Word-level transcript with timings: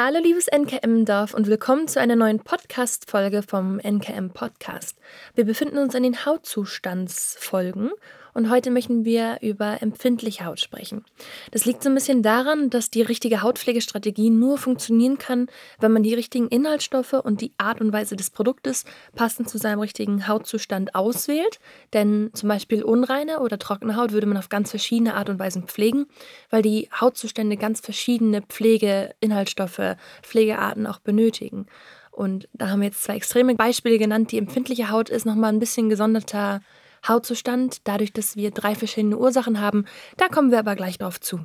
Hallo 0.00 0.20
liebes 0.20 0.46
NKM-Dorf 0.46 1.34
und 1.34 1.48
willkommen 1.48 1.88
zu 1.88 1.98
einer 2.00 2.14
neuen 2.14 2.38
Podcast-Folge 2.38 3.42
vom 3.42 3.80
NKM 3.80 4.28
Podcast. 4.30 4.96
Wir 5.34 5.44
befinden 5.44 5.76
uns 5.76 5.92
in 5.96 6.04
den 6.04 6.24
Hautzustandsfolgen 6.24 7.90
und 8.38 8.50
heute 8.50 8.70
möchten 8.70 9.04
wir 9.04 9.38
über 9.42 9.82
empfindliche 9.82 10.44
Haut 10.44 10.60
sprechen. 10.60 11.04
Das 11.50 11.64
liegt 11.64 11.82
so 11.82 11.88
ein 11.88 11.94
bisschen 11.96 12.22
daran, 12.22 12.70
dass 12.70 12.88
die 12.88 13.02
richtige 13.02 13.42
Hautpflegestrategie 13.42 14.30
nur 14.30 14.58
funktionieren 14.58 15.18
kann, 15.18 15.48
wenn 15.80 15.90
man 15.90 16.04
die 16.04 16.14
richtigen 16.14 16.46
Inhaltsstoffe 16.46 17.14
und 17.14 17.40
die 17.40 17.52
Art 17.58 17.80
und 17.80 17.92
Weise 17.92 18.14
des 18.14 18.30
Produktes 18.30 18.84
passend 19.16 19.50
zu 19.50 19.58
seinem 19.58 19.80
richtigen 19.80 20.28
Hautzustand 20.28 20.94
auswählt. 20.94 21.58
Denn 21.92 22.30
zum 22.32 22.48
Beispiel 22.48 22.84
unreine 22.84 23.40
oder 23.40 23.58
trockene 23.58 23.96
Haut 23.96 24.12
würde 24.12 24.28
man 24.28 24.36
auf 24.36 24.48
ganz 24.48 24.70
verschiedene 24.70 25.14
Art 25.14 25.28
und 25.30 25.40
Weisen 25.40 25.64
pflegen, 25.64 26.06
weil 26.48 26.62
die 26.62 26.88
Hautzustände 26.92 27.56
ganz 27.56 27.80
verschiedene 27.80 28.42
Pflegeinhaltsstoffe, 28.42 29.96
Pflegearten 30.22 30.86
auch 30.86 31.00
benötigen. 31.00 31.66
Und 32.12 32.48
da 32.52 32.68
haben 32.68 32.82
wir 32.82 32.86
jetzt 32.86 33.02
zwei 33.02 33.16
extreme 33.16 33.56
Beispiele 33.56 33.98
genannt. 33.98 34.30
Die 34.30 34.38
empfindliche 34.38 34.90
Haut 34.90 35.08
ist 35.08 35.26
nochmal 35.26 35.52
ein 35.52 35.58
bisschen 35.58 35.88
gesonderter 35.88 36.60
Hautzustand, 37.06 37.78
dadurch, 37.84 38.12
dass 38.12 38.36
wir 38.36 38.50
drei 38.50 38.74
verschiedene 38.74 39.18
Ursachen 39.18 39.60
haben. 39.60 39.84
Da 40.16 40.28
kommen 40.28 40.50
wir 40.50 40.58
aber 40.58 40.76
gleich 40.76 40.98
drauf 40.98 41.20
zu. 41.20 41.40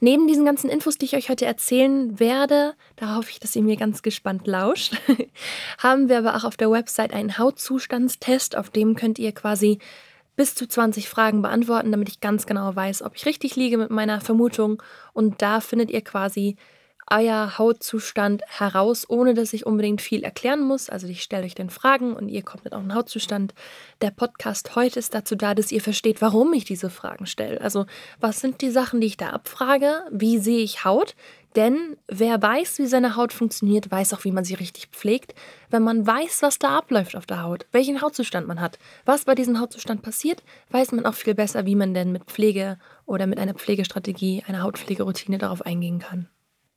Neben 0.00 0.26
diesen 0.26 0.44
ganzen 0.44 0.70
Infos, 0.70 0.98
die 0.98 1.06
ich 1.06 1.16
euch 1.16 1.28
heute 1.28 1.46
erzählen 1.46 2.18
werde, 2.18 2.74
da 2.96 3.16
hoffe 3.16 3.30
ich, 3.30 3.40
dass 3.40 3.54
ihr 3.54 3.62
mir 3.62 3.76
ganz 3.76 4.02
gespannt 4.02 4.46
lauscht, 4.46 4.96
haben 5.78 6.08
wir 6.08 6.18
aber 6.18 6.36
auch 6.36 6.44
auf 6.44 6.56
der 6.56 6.70
Website 6.70 7.12
einen 7.12 7.38
Hautzustandstest, 7.38 8.56
auf 8.56 8.70
dem 8.70 8.96
könnt 8.96 9.18
ihr 9.18 9.32
quasi 9.32 9.78
bis 10.36 10.54
zu 10.54 10.68
20 10.68 11.08
Fragen 11.08 11.42
beantworten, 11.42 11.90
damit 11.90 12.08
ich 12.08 12.20
ganz 12.20 12.46
genau 12.46 12.74
weiß, 12.74 13.02
ob 13.02 13.16
ich 13.16 13.26
richtig 13.26 13.56
liege 13.56 13.76
mit 13.76 13.90
meiner 13.90 14.20
Vermutung. 14.20 14.80
Und 15.12 15.42
da 15.42 15.60
findet 15.60 15.90
ihr 15.90 16.00
quasi 16.00 16.56
euer 17.10 17.58
Hautzustand 17.58 18.42
heraus, 18.46 19.08
ohne 19.08 19.34
dass 19.34 19.52
ich 19.52 19.66
unbedingt 19.66 20.00
viel 20.00 20.22
erklären 20.22 20.62
muss. 20.62 20.90
Also 20.90 21.06
ich 21.06 21.22
stelle 21.22 21.44
euch 21.44 21.54
den 21.54 21.70
Fragen 21.70 22.14
und 22.14 22.28
ihr 22.28 22.42
kommt 22.42 22.64
mit 22.64 22.72
einen 22.72 22.94
Hautzustand. 22.94 23.54
Der 24.00 24.10
Podcast 24.10 24.76
heute 24.76 24.98
ist 24.98 25.14
dazu 25.14 25.34
da, 25.34 25.54
dass 25.54 25.72
ihr 25.72 25.80
versteht, 25.80 26.20
warum 26.20 26.52
ich 26.52 26.64
diese 26.64 26.90
Fragen 26.90 27.26
stelle. 27.26 27.60
Also 27.60 27.86
was 28.20 28.40
sind 28.40 28.60
die 28.60 28.70
Sachen, 28.70 29.00
die 29.00 29.06
ich 29.06 29.16
da 29.16 29.30
abfrage? 29.30 30.02
Wie 30.10 30.38
sehe 30.38 30.62
ich 30.62 30.84
Haut? 30.84 31.14
Denn 31.56 31.96
wer 32.06 32.40
weiß, 32.40 32.78
wie 32.78 32.86
seine 32.86 33.16
Haut 33.16 33.32
funktioniert, 33.32 33.90
weiß 33.90 34.12
auch, 34.14 34.24
wie 34.24 34.32
man 34.32 34.44
sie 34.44 34.54
richtig 34.54 34.88
pflegt. 34.92 35.34
Wenn 35.70 35.82
man 35.82 36.06
weiß, 36.06 36.42
was 36.42 36.58
da 36.58 36.78
abläuft 36.78 37.16
auf 37.16 37.26
der 37.26 37.42
Haut, 37.42 37.66
welchen 37.72 38.00
Hautzustand 38.00 38.46
man 38.46 38.60
hat, 38.60 38.78
was 39.04 39.24
bei 39.24 39.34
diesem 39.34 39.58
Hautzustand 39.58 40.02
passiert, 40.02 40.42
weiß 40.70 40.92
man 40.92 41.06
auch 41.06 41.14
viel 41.14 41.34
besser, 41.34 41.66
wie 41.66 41.74
man 41.74 41.94
denn 41.94 42.12
mit 42.12 42.24
Pflege 42.24 42.78
oder 43.06 43.26
mit 43.26 43.38
einer 43.38 43.54
Pflegestrategie, 43.54 44.44
einer 44.46 44.62
Hautpflegeroutine 44.62 45.38
darauf 45.38 45.64
eingehen 45.64 45.98
kann. 45.98 46.28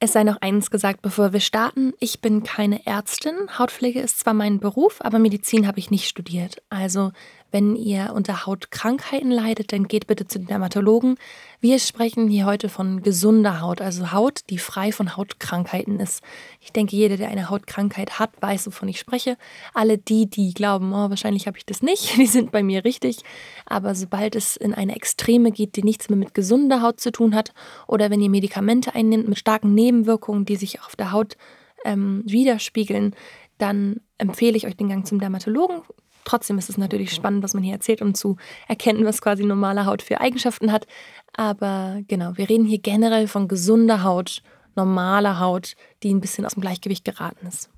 Es 0.03 0.13
sei 0.13 0.23
noch 0.23 0.41
eins 0.41 0.71
gesagt, 0.71 1.03
bevor 1.03 1.31
wir 1.31 1.39
starten. 1.39 1.93
Ich 1.99 2.21
bin 2.21 2.41
keine 2.41 2.87
Ärztin. 2.87 3.35
Hautpflege 3.59 4.01
ist 4.01 4.19
zwar 4.19 4.33
mein 4.33 4.59
Beruf, 4.59 4.97
aber 5.01 5.19
Medizin 5.19 5.67
habe 5.67 5.77
ich 5.77 5.91
nicht 5.91 6.07
studiert. 6.07 6.59
Also 6.71 7.11
wenn 7.51 7.75
ihr 7.75 8.13
unter 8.15 8.45
Hautkrankheiten 8.45 9.29
leidet, 9.29 9.73
dann 9.73 9.87
geht 9.87 10.07
bitte 10.07 10.25
zu 10.25 10.39
den 10.39 10.47
Dermatologen. 10.47 11.17
Wir 11.59 11.79
sprechen 11.79 12.27
hier 12.29 12.45
heute 12.45 12.69
von 12.69 13.03
gesunder 13.03 13.61
Haut, 13.61 13.81
also 13.81 14.11
Haut, 14.11 14.41
die 14.49 14.57
frei 14.57 14.91
von 14.91 15.17
Hautkrankheiten 15.17 15.99
ist. 15.99 16.23
Ich 16.61 16.71
denke, 16.71 16.95
jeder, 16.95 17.17
der 17.17 17.27
eine 17.27 17.49
Hautkrankheit 17.49 18.19
hat, 18.19 18.31
weiß, 18.41 18.67
wovon 18.67 18.87
ich 18.87 18.99
spreche. 18.99 19.37
Alle 19.73 19.97
die, 19.97 20.29
die 20.29 20.53
glauben, 20.53 20.93
oh, 20.93 21.09
wahrscheinlich 21.09 21.45
habe 21.45 21.57
ich 21.57 21.65
das 21.65 21.81
nicht, 21.81 22.17
die 22.17 22.25
sind 22.25 22.51
bei 22.51 22.63
mir 22.63 22.85
richtig. 22.85 23.19
Aber 23.65 23.95
sobald 23.95 24.35
es 24.35 24.55
in 24.55 24.73
eine 24.73 24.95
Extreme 24.95 25.51
geht, 25.51 25.75
die 25.75 25.83
nichts 25.83 26.09
mehr 26.09 26.17
mit 26.17 26.33
gesunder 26.33 26.81
Haut 26.81 26.99
zu 26.99 27.11
tun 27.11 27.35
hat, 27.35 27.53
oder 27.85 28.09
wenn 28.09 28.21
ihr 28.21 28.29
Medikamente 28.29 28.95
einnimmt 28.95 29.27
mit 29.27 29.37
starken 29.37 29.73
Nebenwirkungen, 29.73 30.45
die 30.45 30.55
sich 30.55 30.81
auf 30.81 30.95
der 30.95 31.11
Haut 31.11 31.35
ähm, 31.83 32.23
widerspiegeln, 32.25 33.13
dann 33.57 33.99
empfehle 34.17 34.57
ich 34.57 34.65
euch 34.65 34.77
den 34.77 34.89
Gang 34.89 35.05
zum 35.05 35.19
Dermatologen. 35.19 35.81
Trotzdem 36.23 36.57
ist 36.57 36.69
es 36.69 36.77
natürlich 36.77 37.13
spannend, 37.13 37.43
was 37.43 37.53
man 37.53 37.63
hier 37.63 37.73
erzählt, 37.73 38.01
um 38.01 38.13
zu 38.13 38.37
erkennen, 38.67 39.05
was 39.05 39.21
quasi 39.21 39.43
normale 39.43 39.85
Haut 39.85 40.01
für 40.01 40.21
Eigenschaften 40.21 40.71
hat. 40.71 40.87
Aber 41.33 42.01
genau, 42.07 42.37
wir 42.37 42.49
reden 42.49 42.65
hier 42.65 42.79
generell 42.79 43.27
von 43.27 43.47
gesunder 43.47 44.03
Haut, 44.03 44.41
normaler 44.75 45.39
Haut, 45.39 45.75
die 46.03 46.13
ein 46.13 46.21
bisschen 46.21 46.45
aus 46.45 46.53
dem 46.53 46.61
Gleichgewicht 46.61 47.05
geraten 47.05 47.47
ist. 47.47 47.69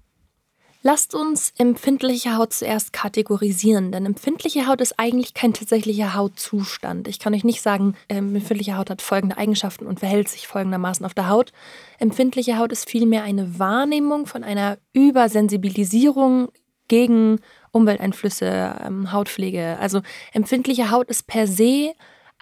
Lasst 0.86 1.16
uns 1.16 1.53
empfindliche 1.58 2.36
Haut 2.36 2.52
zuerst 2.52 2.92
kategorisieren, 2.92 3.94
denn 3.94 4.06
empfindliche 4.06 4.68
Haut 4.68 4.82
ist 4.82 5.00
eigentlich 5.00 5.34
kein 5.34 5.53
tatsächlicher 5.53 6.14
Hautzustand. 6.14 7.08
Ich 7.08 7.20
kann 7.20 7.34
euch 7.34 7.46
nicht 7.46 7.62
sagen, 7.62 7.96
ähm, 8.09 8.36
empfindliche 8.36 8.78
Haut 8.78 8.90
hat 8.90 9.02
folgende 9.02 9.38
Eigenschaften 9.38 9.88
und 9.88 10.02
verhält 10.02 10.28
sich 10.28 10.46
folgendermaßen 10.46 11.06
auf 11.06 11.14
der 11.14 11.30
Haut. 11.30 11.53
Empfindliche 12.00 12.58
Haut 12.58 12.74
ist 12.74 12.90
vielmehr 12.90 13.24
eine 13.24 13.59
Wahrnehmung 13.59 14.26
von 14.26 14.44
einer 14.44 14.78
Übersensibilisierung 14.92 16.50
gegen 16.88 17.40
Umwelteinflüsse, 17.72 18.76
ähm, 18.86 19.12
Hautpflege. 19.12 19.78
Also 19.80 20.02
empfindliche 20.32 20.92
Haut 20.92 21.10
ist 21.10 21.28
per 21.28 21.48
se 21.48 21.94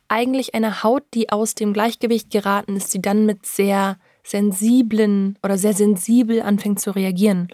eigentlich 0.07 0.53
eine 0.56 0.84
Haut, 0.84 1.03
die 1.13 1.31
aus 1.31 1.56
dem 1.56 1.74
Gleichgewicht 1.74 2.29
geraten 2.31 2.75
ist, 2.75 2.94
die 2.94 3.02
dann 3.02 3.25
mit 3.25 3.46
sehr 3.46 3.97
sensiblen 4.24 5.38
oder 5.41 5.57
sehr 5.57 5.74
sensibel 5.74 6.41
anfängt 6.41 6.79
zu 6.79 6.91
reagieren. 6.96 7.47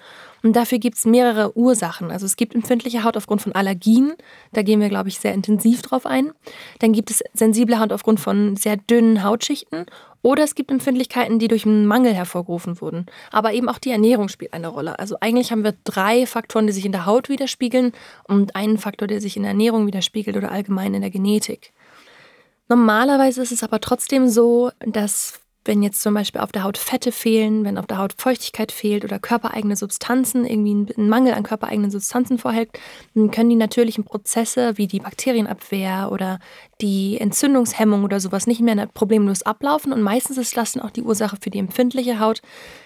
Und 0.43 0.55
dafür 0.55 0.77
gibt 0.79 0.97
es 0.97 1.05
mehrere 1.05 1.57
Ursachen. 1.57 2.11
Also 2.11 2.25
es 2.25 2.35
gibt 2.35 2.55
empfindliche 2.55 3.03
Haut 3.03 3.17
aufgrund 3.17 3.41
von 3.41 3.53
Allergien, 3.53 4.13
da 4.53 4.61
gehen 4.61 4.79
wir, 4.79 4.89
glaube 4.89 5.09
ich, 5.09 5.19
sehr 5.19 5.33
intensiv 5.33 5.81
drauf 5.81 6.05
ein. 6.05 6.31
Dann 6.79 6.93
gibt 6.93 7.09
es 7.11 7.23
sensible 7.33 7.79
Haut 7.79 7.91
aufgrund 7.91 8.19
von 8.19 8.55
sehr 8.55 8.77
dünnen 8.77 9.23
Hautschichten 9.23 9.85
oder 10.21 10.43
es 10.43 10.55
gibt 10.55 10.71
Empfindlichkeiten, 10.71 11.39
die 11.39 11.47
durch 11.47 11.65
einen 11.65 11.85
Mangel 11.85 12.13
hervorgerufen 12.13 12.81
wurden. 12.81 13.05
Aber 13.31 13.53
eben 13.53 13.69
auch 13.69 13.77
die 13.77 13.91
Ernährung 13.91 14.29
spielt 14.29 14.53
eine 14.53 14.67
Rolle. 14.67 14.99
Also 14.99 15.17
eigentlich 15.21 15.51
haben 15.51 15.63
wir 15.63 15.73
drei 15.83 16.25
Faktoren, 16.25 16.67
die 16.67 16.73
sich 16.73 16.85
in 16.85 16.91
der 16.91 17.05
Haut 17.05 17.29
widerspiegeln 17.29 17.93
und 18.27 18.55
einen 18.55 18.77
Faktor, 18.77 19.07
der 19.07 19.21
sich 19.21 19.37
in 19.37 19.43
der 19.43 19.51
Ernährung 19.51 19.87
widerspiegelt 19.87 20.35
oder 20.35 20.51
allgemein 20.51 20.93
in 20.93 21.01
der 21.01 21.11
Genetik. 21.11 21.73
Normalerweise 22.69 23.41
ist 23.41 23.51
es 23.51 23.63
aber 23.63 23.79
trotzdem 23.79 24.27
so, 24.27 24.71
dass 24.79 25.39
wenn 25.67 25.83
jetzt 25.83 26.01
zum 26.01 26.13
Beispiel 26.13 26.41
auf 26.41 26.51
der 26.51 26.63
Haut 26.63 26.77
Fette 26.77 27.11
fehlen, 27.11 27.63
wenn 27.63 27.77
auf 27.77 27.85
der 27.85 27.97
Haut 27.97 28.13
Feuchtigkeit 28.17 28.71
fehlt 28.71 29.03
oder 29.03 29.19
körpereigene 29.19 29.75
Substanzen, 29.75 30.45
irgendwie 30.45 30.93
ein 30.97 31.09
Mangel 31.09 31.33
an 31.33 31.43
körpereigenen 31.43 31.91
Substanzen 31.91 32.37
vorhält, 32.37 32.69
dann 33.13 33.31
können 33.31 33.49
die 33.49 33.55
natürlichen 33.55 34.03
Prozesse 34.03 34.77
wie 34.77 34.87
die 34.87 34.99
Bakterienabwehr 34.99 36.09
oder 36.11 36.39
die 36.81 37.19
Entzündungshemmung 37.19 38.03
oder 38.03 38.19
sowas 38.19 38.47
nicht 38.47 38.61
mehr 38.61 38.87
problemlos 38.87 39.43
ablaufen. 39.43 39.93
Und 39.93 40.01
meistens 40.01 40.37
ist 40.37 40.55
das 40.55 40.73
dann 40.73 40.83
auch 40.83 40.91
die 40.91 41.03
Ursache 41.03 41.37
für 41.39 41.49
die 41.49 41.59
empfindliche 41.59 42.19
Haut. 42.19 42.41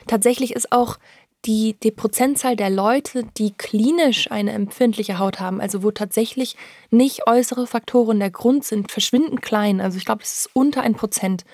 Tatsächlich 0.07 0.53
ist 0.53 0.71
auch 0.71 0.97
die, 1.45 1.75
die 1.81 1.91
Prozentzahl 1.91 2.55
der 2.55 2.69
Leute, 2.69 3.23
die 3.37 3.53
klinisch 3.53 4.29
eine 4.29 4.51
empfindliche 4.51 5.17
Haut 5.17 5.39
haben, 5.39 5.59
also 5.59 5.81
wo 5.81 5.91
tatsächlich 5.91 6.55
nicht 6.91 7.27
äußere 7.27 7.65
Faktoren 7.65 8.19
der 8.19 8.29
Grund 8.29 8.63
sind, 8.63 8.91
verschwindend 8.91 9.41
klein. 9.41 9.81
Also 9.81 9.97
ich 9.97 10.05
glaube, 10.05 10.21
es 10.23 10.33
ist 10.33 10.49
unter 10.53 10.81
ein 10.81 10.93
Prozent 10.93 11.45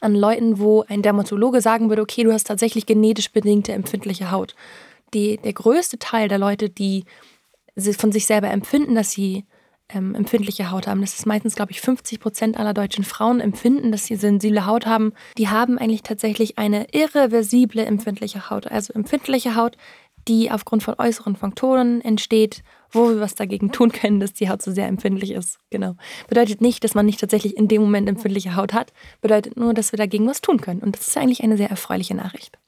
an 0.00 0.14
Leuten, 0.14 0.58
wo 0.58 0.84
ein 0.88 1.02
Dermatologe 1.02 1.60
sagen 1.60 1.88
würde, 1.88 2.02
okay, 2.02 2.24
du 2.24 2.32
hast 2.32 2.46
tatsächlich 2.46 2.86
genetisch 2.86 3.30
bedingte 3.32 3.72
empfindliche 3.72 4.30
Haut. 4.30 4.54
Die, 5.14 5.38
der 5.38 5.52
größte 5.52 5.98
Teil 5.98 6.28
der 6.28 6.38
Leute, 6.38 6.68
die 6.68 7.04
von 7.98 8.12
sich 8.12 8.26
selber 8.26 8.50
empfinden, 8.50 8.94
dass 8.94 9.10
sie 9.10 9.44
ähm, 9.88 10.14
empfindliche 10.14 10.70
Haut 10.70 10.86
haben, 10.86 11.00
das 11.00 11.14
ist 11.14 11.26
meistens, 11.26 11.54
glaube 11.54 11.72
ich, 11.72 11.80
50 11.80 12.18
Prozent 12.18 12.56
aller 12.58 12.74
deutschen 12.74 13.04
Frauen 13.04 13.40
empfinden, 13.40 13.92
dass 13.92 14.06
sie 14.06 14.16
sensible 14.16 14.66
Haut 14.66 14.86
haben, 14.86 15.12
die 15.38 15.48
haben 15.48 15.78
eigentlich 15.78 16.02
tatsächlich 16.02 16.58
eine 16.58 16.88
irreversible 16.92 17.84
empfindliche 17.84 18.50
Haut. 18.50 18.66
Also 18.66 18.92
empfindliche 18.94 19.54
Haut, 19.54 19.76
die 20.28 20.50
aufgrund 20.50 20.82
von 20.82 20.94
äußeren 20.98 21.36
Faktoren 21.36 22.00
entsteht, 22.00 22.62
wo 22.90 23.08
wir 23.08 23.20
was 23.20 23.34
dagegen 23.34 23.72
tun 23.72 23.92
können, 23.92 24.20
dass 24.20 24.32
die 24.32 24.48
Haut 24.48 24.62
so 24.62 24.72
sehr 24.72 24.86
empfindlich 24.86 25.32
ist. 25.32 25.58
Genau. 25.70 25.96
Bedeutet 26.28 26.60
nicht, 26.60 26.84
dass 26.84 26.94
man 26.94 27.06
nicht 27.06 27.20
tatsächlich 27.20 27.56
in 27.56 27.68
dem 27.68 27.82
Moment 27.82 28.08
empfindliche 28.08 28.56
Haut 28.56 28.72
hat, 28.72 28.92
bedeutet 29.20 29.56
nur, 29.56 29.74
dass 29.74 29.92
wir 29.92 29.98
dagegen 29.98 30.26
was 30.26 30.40
tun 30.40 30.60
können. 30.60 30.80
Und 30.80 30.96
das 30.96 31.08
ist 31.08 31.16
eigentlich 31.16 31.42
eine 31.42 31.56
sehr 31.56 31.70
erfreuliche 31.70 32.14
Nachricht. 32.14 32.58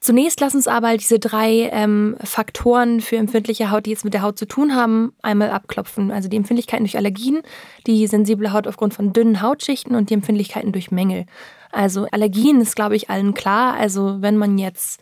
Zunächst 0.00 0.38
lass 0.40 0.54
uns 0.54 0.68
aber 0.68 0.96
diese 0.96 1.18
drei 1.18 1.70
ähm, 1.72 2.16
Faktoren 2.22 3.00
für 3.00 3.16
empfindliche 3.16 3.72
Haut, 3.72 3.86
die 3.86 3.90
jetzt 3.90 4.04
mit 4.04 4.14
der 4.14 4.22
Haut 4.22 4.38
zu 4.38 4.46
tun 4.46 4.74
haben, 4.76 5.12
einmal 5.22 5.50
abklopfen. 5.50 6.12
Also 6.12 6.28
die 6.28 6.36
Empfindlichkeiten 6.36 6.84
durch 6.84 6.96
Allergien, 6.96 7.42
die 7.86 8.06
sensible 8.06 8.52
Haut 8.52 8.68
aufgrund 8.68 8.94
von 8.94 9.12
dünnen 9.12 9.42
Hautschichten 9.42 9.96
und 9.96 10.10
die 10.10 10.14
Empfindlichkeiten 10.14 10.70
durch 10.70 10.92
Mängel. 10.92 11.26
Also 11.72 12.06
Allergien 12.12 12.60
ist, 12.60 12.76
glaube 12.76 12.94
ich, 12.94 13.10
allen 13.10 13.34
klar. 13.34 13.74
Also 13.74 14.22
wenn 14.22 14.36
man 14.36 14.56
jetzt 14.56 15.00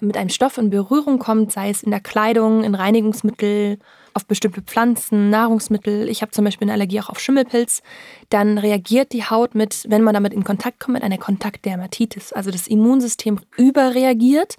mit 0.00 0.16
einem 0.16 0.28
Stoff 0.28 0.58
in 0.58 0.70
Berührung 0.70 1.18
kommt, 1.18 1.52
sei 1.52 1.70
es 1.70 1.82
in 1.82 1.90
der 1.90 2.00
Kleidung, 2.00 2.64
in 2.64 2.74
Reinigungsmittel, 2.74 3.78
auf 4.14 4.26
bestimmte 4.26 4.62
Pflanzen, 4.62 5.30
Nahrungsmittel, 5.30 6.08
ich 6.08 6.22
habe 6.22 6.32
zum 6.32 6.44
Beispiel 6.44 6.66
eine 6.66 6.74
Allergie 6.74 7.00
auch 7.00 7.08
auf 7.08 7.18
Schimmelpilz, 7.18 7.82
dann 8.28 8.58
reagiert 8.58 9.12
die 9.12 9.24
Haut 9.24 9.54
mit, 9.54 9.86
wenn 9.88 10.02
man 10.02 10.14
damit 10.14 10.34
in 10.34 10.44
Kontakt 10.44 10.80
kommt, 10.80 10.94
mit 10.94 11.02
einer 11.02 11.18
Kontaktdermatitis. 11.18 12.32
Also 12.32 12.50
das 12.50 12.66
Immunsystem 12.66 13.40
überreagiert 13.56 14.56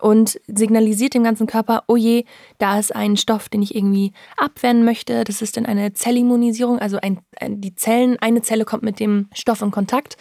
und 0.00 0.40
signalisiert 0.46 1.14
dem 1.14 1.24
ganzen 1.24 1.46
Körper, 1.46 1.84
oh 1.86 1.96
je, 1.96 2.24
da 2.58 2.78
ist 2.78 2.94
ein 2.94 3.16
Stoff, 3.16 3.48
den 3.48 3.62
ich 3.62 3.74
irgendwie 3.74 4.12
abwehren 4.36 4.84
möchte. 4.84 5.24
Das 5.24 5.42
ist 5.42 5.56
dann 5.56 5.66
eine 5.66 5.92
Zellimmunisierung, 5.92 6.78
also 6.78 6.98
ein, 7.00 7.20
die 7.46 7.74
Zellen, 7.74 8.16
eine 8.20 8.42
Zelle 8.42 8.64
kommt 8.64 8.82
mit 8.82 9.00
dem 9.00 9.28
Stoff 9.32 9.62
in 9.62 9.70
Kontakt 9.70 10.16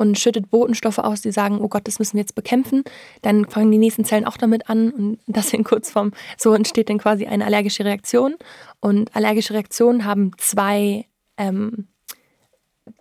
und 0.00 0.18
schüttet 0.18 0.50
Botenstoffe 0.50 0.98
aus, 0.98 1.20
die 1.20 1.30
sagen, 1.30 1.60
oh 1.60 1.68
Gott, 1.68 1.86
das 1.86 1.98
müssen 1.98 2.14
wir 2.14 2.22
jetzt 2.22 2.34
bekämpfen. 2.34 2.84
Dann 3.20 3.44
fangen 3.44 3.70
die 3.70 3.76
nächsten 3.76 4.06
Zellen 4.06 4.24
auch 4.24 4.38
damit 4.38 4.70
an 4.70 4.90
und 4.90 5.18
das 5.26 5.52
in 5.52 5.62
Kurzform. 5.62 6.12
So 6.38 6.54
entsteht 6.54 6.88
dann 6.88 6.96
quasi 6.96 7.26
eine 7.26 7.44
allergische 7.44 7.84
Reaktion. 7.84 8.36
Und 8.80 9.14
allergische 9.14 9.52
Reaktionen 9.52 10.06
haben 10.06 10.30
zwei 10.38 11.04
ähm, 11.36 11.86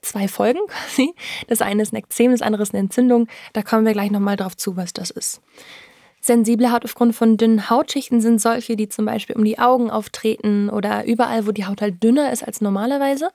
zwei 0.01 0.27
Folgen 0.27 0.59
quasi. 0.67 1.13
Das 1.47 1.61
eine 1.61 1.83
ist 1.83 1.93
ein 1.93 1.97
Ekzem, 1.97 2.31
das 2.31 2.41
andere 2.41 2.63
ist 2.63 2.73
eine 2.73 2.81
Entzündung. 2.81 3.27
Da 3.53 3.61
kommen 3.61 3.85
wir 3.85 3.93
gleich 3.93 4.11
nochmal 4.11 4.35
drauf 4.35 4.57
zu, 4.57 4.75
was 4.75 4.91
das 4.91 5.09
ist. 5.09 5.41
Sensible 6.21 6.71
Haut 6.71 6.85
aufgrund 6.85 7.15
von 7.15 7.37
dünnen 7.37 7.69
Hautschichten 7.69 8.21
sind 8.21 8.41
solche, 8.41 8.75
die 8.75 8.89
zum 8.89 9.05
Beispiel 9.05 9.35
um 9.35 9.45
die 9.45 9.57
Augen 9.57 9.89
auftreten 9.89 10.69
oder 10.69 11.05
überall, 11.05 11.47
wo 11.47 11.51
die 11.51 11.65
Haut 11.65 11.81
halt 11.81 12.03
dünner 12.03 12.31
ist 12.31 12.43
als 12.43 12.61
normalerweise. 12.61 13.29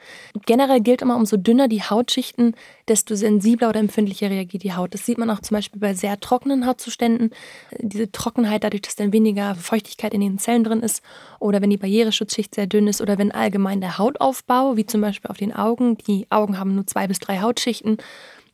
Generell 0.45 0.81
gilt 0.81 1.03
immer, 1.03 1.17
umso 1.17 1.37
dünner 1.37 1.69
die 1.69 1.83
Hautschichten, 1.83 2.55
desto 2.89 3.15
sensibler 3.15 3.71
oder 3.71 3.81
empfindlicher 3.81 4.29
reagiert 4.31 4.63
die 4.63 4.75
Haut. 4.75 4.93
Das 4.95 5.07
sieht 5.07 5.19
man 5.19 5.31
auch 5.31 5.41
zum 5.41 5.57
Beispiel 5.57 5.81
bei 5.81 5.95
sehr 5.95 6.21
trockenen 6.21 6.67
Hautzuständen. 6.67 7.31
Diese 7.79 8.13
Trockenheit, 8.13 8.65
dadurch, 8.65 8.83
dass 8.83 8.97
dann 8.97 9.13
weniger 9.13 9.55
Feuchtigkeit 9.55 10.13
in 10.13 10.21
den 10.21 10.39
Zellen 10.39 10.65
drin 10.65 10.81
ist 10.81 11.03
oder 11.41 11.63
wenn 11.63 11.71
die 11.71 11.77
Barriereschutzschicht 11.79 12.55
sehr 12.55 12.67
dünn 12.67 12.87
ist 12.87 13.01
oder 13.01 13.19
wenn 13.19 13.33
allgemein 13.33 13.81
der 13.81 13.99
Hautaufbau, 13.99 14.77
wie 14.77 14.87
zum 14.87 15.01
Beispiel 15.01 15.31
auf 15.31 15.39
den 15.39 15.55
Augen, 15.55 15.97
die 16.07 16.27
Augen 16.31 16.59
haben 16.59 16.75
nur 16.75 16.87
zwei 16.87 17.07
bis 17.07 17.19
drei 17.19 17.41
Hautschichten, 17.41 17.97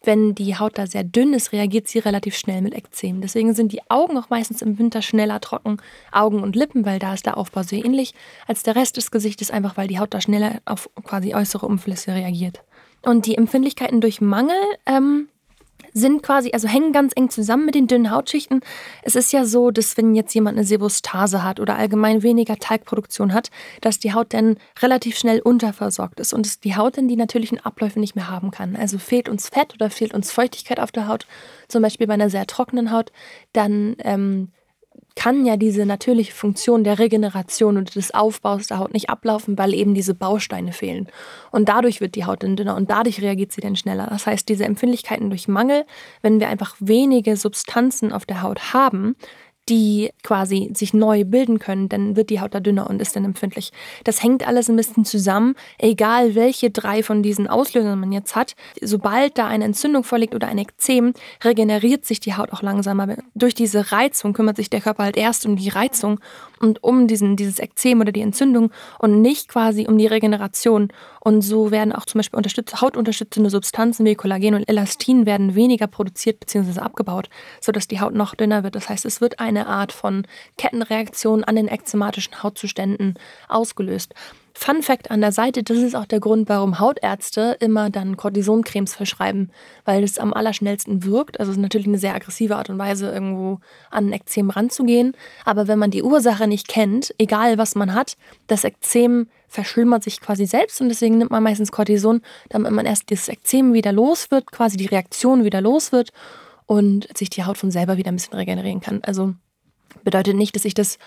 wenn 0.02 0.34
die 0.34 0.56
Haut 0.56 0.78
da 0.78 0.86
sehr 0.86 1.04
dünn 1.04 1.34
ist, 1.34 1.52
reagiert 1.52 1.88
sie 1.88 1.98
relativ 1.98 2.36
schnell 2.36 2.62
mit 2.62 2.74
Ekzem. 2.74 3.20
Deswegen 3.20 3.54
sind 3.54 3.72
die 3.72 3.82
Augen 3.90 4.16
auch 4.16 4.30
meistens 4.30 4.62
im 4.62 4.78
Winter 4.78 5.02
schneller 5.02 5.40
trocken. 5.40 5.76
Augen 6.10 6.42
und 6.42 6.56
Lippen, 6.56 6.86
weil 6.86 6.98
da 6.98 7.12
ist 7.14 7.26
der 7.26 7.36
Aufbau 7.36 7.62
sehr 7.62 7.84
ähnlich 7.84 8.14
als 8.46 8.62
der 8.62 8.76
Rest 8.76 8.96
des 8.96 9.10
Gesichtes, 9.10 9.50
einfach 9.50 9.76
weil 9.76 9.88
die 9.88 9.98
Haut 9.98 10.14
da 10.14 10.20
schneller 10.20 10.60
auf 10.64 10.88
quasi 11.04 11.34
äußere 11.34 11.66
Umflüsse 11.66 12.14
reagiert. 12.14 12.62
Und 13.02 13.26
die 13.26 13.36
Empfindlichkeiten 13.36 14.00
durch 14.00 14.20
Mangel 14.20 14.56
ähm, 14.86 15.28
sind 15.92 16.22
quasi, 16.22 16.50
also 16.52 16.68
hängen 16.68 16.92
ganz 16.92 17.12
eng 17.16 17.30
zusammen 17.30 17.66
mit 17.66 17.74
den 17.74 17.86
dünnen 17.86 18.10
Hautschichten. 18.10 18.60
Es 19.02 19.16
ist 19.16 19.32
ja 19.32 19.44
so, 19.44 19.70
dass 19.70 19.96
wenn 19.96 20.14
jetzt 20.14 20.34
jemand 20.34 20.56
eine 20.56 20.66
Sebostase 20.66 21.42
hat 21.42 21.60
oder 21.60 21.76
allgemein 21.76 22.22
weniger 22.22 22.56
Talgproduktion 22.56 23.32
hat, 23.32 23.50
dass 23.80 23.98
die 23.98 24.12
Haut 24.12 24.32
dann 24.34 24.56
relativ 24.80 25.18
schnell 25.18 25.40
unterversorgt 25.40 26.20
ist 26.20 26.32
und 26.32 26.46
es 26.46 26.60
die 26.60 26.76
Haut 26.76 26.96
dann 26.96 27.08
die 27.08 27.16
natürlichen 27.16 27.60
Abläufe 27.60 28.00
nicht 28.00 28.16
mehr 28.16 28.28
haben 28.28 28.50
kann. 28.50 28.76
Also 28.76 28.98
fehlt 28.98 29.28
uns 29.28 29.48
Fett 29.48 29.74
oder 29.74 29.90
fehlt 29.90 30.14
uns 30.14 30.32
Feuchtigkeit 30.32 30.80
auf 30.80 30.92
der 30.92 31.08
Haut, 31.08 31.26
zum 31.68 31.82
Beispiel 31.82 32.06
bei 32.06 32.14
einer 32.14 32.30
sehr 32.30 32.46
trockenen 32.46 32.90
Haut, 32.90 33.12
dann 33.52 33.96
ähm, 34.00 34.48
kann 35.16 35.44
ja 35.44 35.56
diese 35.56 35.86
natürliche 35.86 36.32
Funktion 36.32 36.84
der 36.84 36.98
Regeneration 36.98 37.76
und 37.76 37.94
des 37.94 38.12
Aufbaus 38.12 38.68
der 38.68 38.78
Haut 38.78 38.92
nicht 38.92 39.10
ablaufen, 39.10 39.58
weil 39.58 39.74
eben 39.74 39.94
diese 39.94 40.14
Bausteine 40.14 40.72
fehlen. 40.72 41.08
Und 41.50 41.68
dadurch 41.68 42.00
wird 42.00 42.14
die 42.14 42.24
Haut 42.24 42.42
dann 42.42 42.56
dünner 42.56 42.76
und 42.76 42.90
dadurch 42.90 43.20
reagiert 43.20 43.52
sie 43.52 43.60
dann 43.60 43.76
schneller. 43.76 44.06
Das 44.08 44.26
heißt, 44.26 44.48
diese 44.48 44.64
Empfindlichkeiten 44.64 45.30
durch 45.30 45.48
Mangel, 45.48 45.84
wenn 46.22 46.40
wir 46.40 46.48
einfach 46.48 46.74
wenige 46.78 47.36
Substanzen 47.36 48.12
auf 48.12 48.26
der 48.26 48.42
Haut 48.42 48.72
haben, 48.72 49.16
die 49.70 50.10
quasi 50.22 50.70
sich 50.74 50.92
neu 50.92 51.24
bilden 51.24 51.58
können, 51.60 51.88
dann 51.88 52.16
wird 52.16 52.28
die 52.28 52.40
Haut 52.40 52.54
da 52.54 52.60
dünner 52.60 52.90
und 52.90 53.00
ist 53.00 53.14
dann 53.16 53.24
empfindlich. 53.24 53.72
Das 54.04 54.22
hängt 54.22 54.46
alles 54.46 54.68
ein 54.68 54.76
bisschen 54.76 55.04
zusammen, 55.04 55.54
egal 55.78 56.34
welche 56.34 56.70
drei 56.70 57.02
von 57.02 57.22
diesen 57.22 57.46
Auslösern 57.46 57.98
man 57.98 58.12
jetzt 58.12 58.34
hat. 58.34 58.56
Sobald 58.82 59.38
da 59.38 59.46
eine 59.46 59.64
Entzündung 59.64 60.02
vorliegt 60.02 60.34
oder 60.34 60.48
ein 60.48 60.58
Ekzem, 60.58 61.14
regeneriert 61.44 62.04
sich 62.04 62.18
die 62.20 62.34
Haut 62.34 62.52
auch 62.52 62.62
langsamer. 62.62 63.16
Durch 63.34 63.54
diese 63.54 63.92
Reizung 63.92 64.32
kümmert 64.32 64.56
sich 64.56 64.68
der 64.68 64.80
Körper 64.80 65.04
halt 65.04 65.16
erst 65.16 65.46
um 65.46 65.56
die 65.56 65.68
Reizung 65.68 66.20
und 66.60 66.84
um 66.84 67.06
diesen, 67.06 67.36
dieses 67.36 67.58
Ekzem 67.58 68.00
oder 68.00 68.12
die 68.12 68.20
Entzündung 68.20 68.70
und 68.98 69.22
nicht 69.22 69.48
quasi 69.48 69.86
um 69.88 69.98
die 69.98 70.06
Regeneration. 70.06 70.88
Und 71.20 71.42
so 71.42 71.70
werden 71.70 71.92
auch 71.92 72.04
zum 72.04 72.20
Beispiel 72.20 72.38
hautunterstützende 72.80 73.50
Substanzen 73.50 74.06
wie 74.06 74.14
Kollagen 74.14 74.54
und 74.54 74.68
Elastin 74.68 75.26
werden 75.26 75.54
weniger 75.54 75.86
produziert 75.86 76.40
bzw. 76.40 76.80
abgebaut, 76.80 77.28
sodass 77.60 77.88
die 77.88 78.00
Haut 78.00 78.14
noch 78.14 78.34
dünner 78.34 78.62
wird. 78.62 78.74
Das 78.74 78.88
heißt, 78.88 79.04
es 79.06 79.20
wird 79.20 79.40
eine 79.40 79.66
Art 79.66 79.92
von 79.92 80.26
Kettenreaktion 80.58 81.44
an 81.44 81.56
den 81.56 81.68
ekzematischen 81.68 82.42
Hautzuständen 82.42 83.14
ausgelöst. 83.48 84.14
Fun 84.62 84.82
Fact 84.82 85.10
an 85.10 85.22
der 85.22 85.32
Seite, 85.32 85.62
das 85.62 85.78
ist 85.78 85.96
auch 85.96 86.04
der 86.04 86.20
Grund, 86.20 86.50
warum 86.50 86.78
Hautärzte 86.78 87.56
immer 87.60 87.88
dann 87.88 88.18
Cortisoncremes 88.18 88.94
verschreiben, 88.94 89.50
weil 89.86 90.04
es 90.04 90.18
am 90.18 90.34
allerschnellsten 90.34 91.02
wirkt. 91.02 91.40
Also 91.40 91.50
es 91.50 91.56
ist 91.56 91.62
natürlich 91.62 91.86
eine 91.86 91.96
sehr 91.96 92.14
aggressive 92.14 92.56
Art 92.56 92.68
und 92.68 92.78
Weise, 92.78 93.10
irgendwo 93.10 93.60
an 93.90 94.08
ein 94.08 94.12
Ekzem 94.12 94.50
ranzugehen. 94.50 95.16
Aber 95.46 95.66
wenn 95.66 95.78
man 95.78 95.90
die 95.90 96.02
Ursache 96.02 96.46
nicht 96.46 96.68
kennt, 96.68 97.14
egal 97.16 97.56
was 97.56 97.74
man 97.74 97.94
hat, 97.94 98.18
das 98.48 98.64
Ekzem 98.64 99.28
verschlimmert 99.48 100.04
sich 100.04 100.20
quasi 100.20 100.44
selbst 100.44 100.78
und 100.82 100.90
deswegen 100.90 101.16
nimmt 101.16 101.30
man 101.30 101.42
meistens 101.42 101.72
Cortison, 101.72 102.20
damit 102.50 102.70
man 102.70 102.84
erst 102.84 103.08
dieses 103.08 103.28
Ekzem 103.28 103.72
wieder 103.72 103.92
los 103.92 104.30
wird, 104.30 104.52
quasi 104.52 104.76
die 104.76 104.88
Reaktion 104.88 105.42
wieder 105.42 105.62
los 105.62 105.90
wird 105.90 106.10
und 106.66 107.08
sich 107.16 107.30
die 107.30 107.44
Haut 107.44 107.56
von 107.56 107.70
selber 107.70 107.96
wieder 107.96 108.12
ein 108.12 108.16
bisschen 108.16 108.36
regenerieren 108.36 108.82
kann. 108.82 109.00
Also 109.04 109.32
bedeutet 110.04 110.36
nicht, 110.36 110.54
dass 110.54 110.66
ich 110.66 110.74
das 110.74 110.98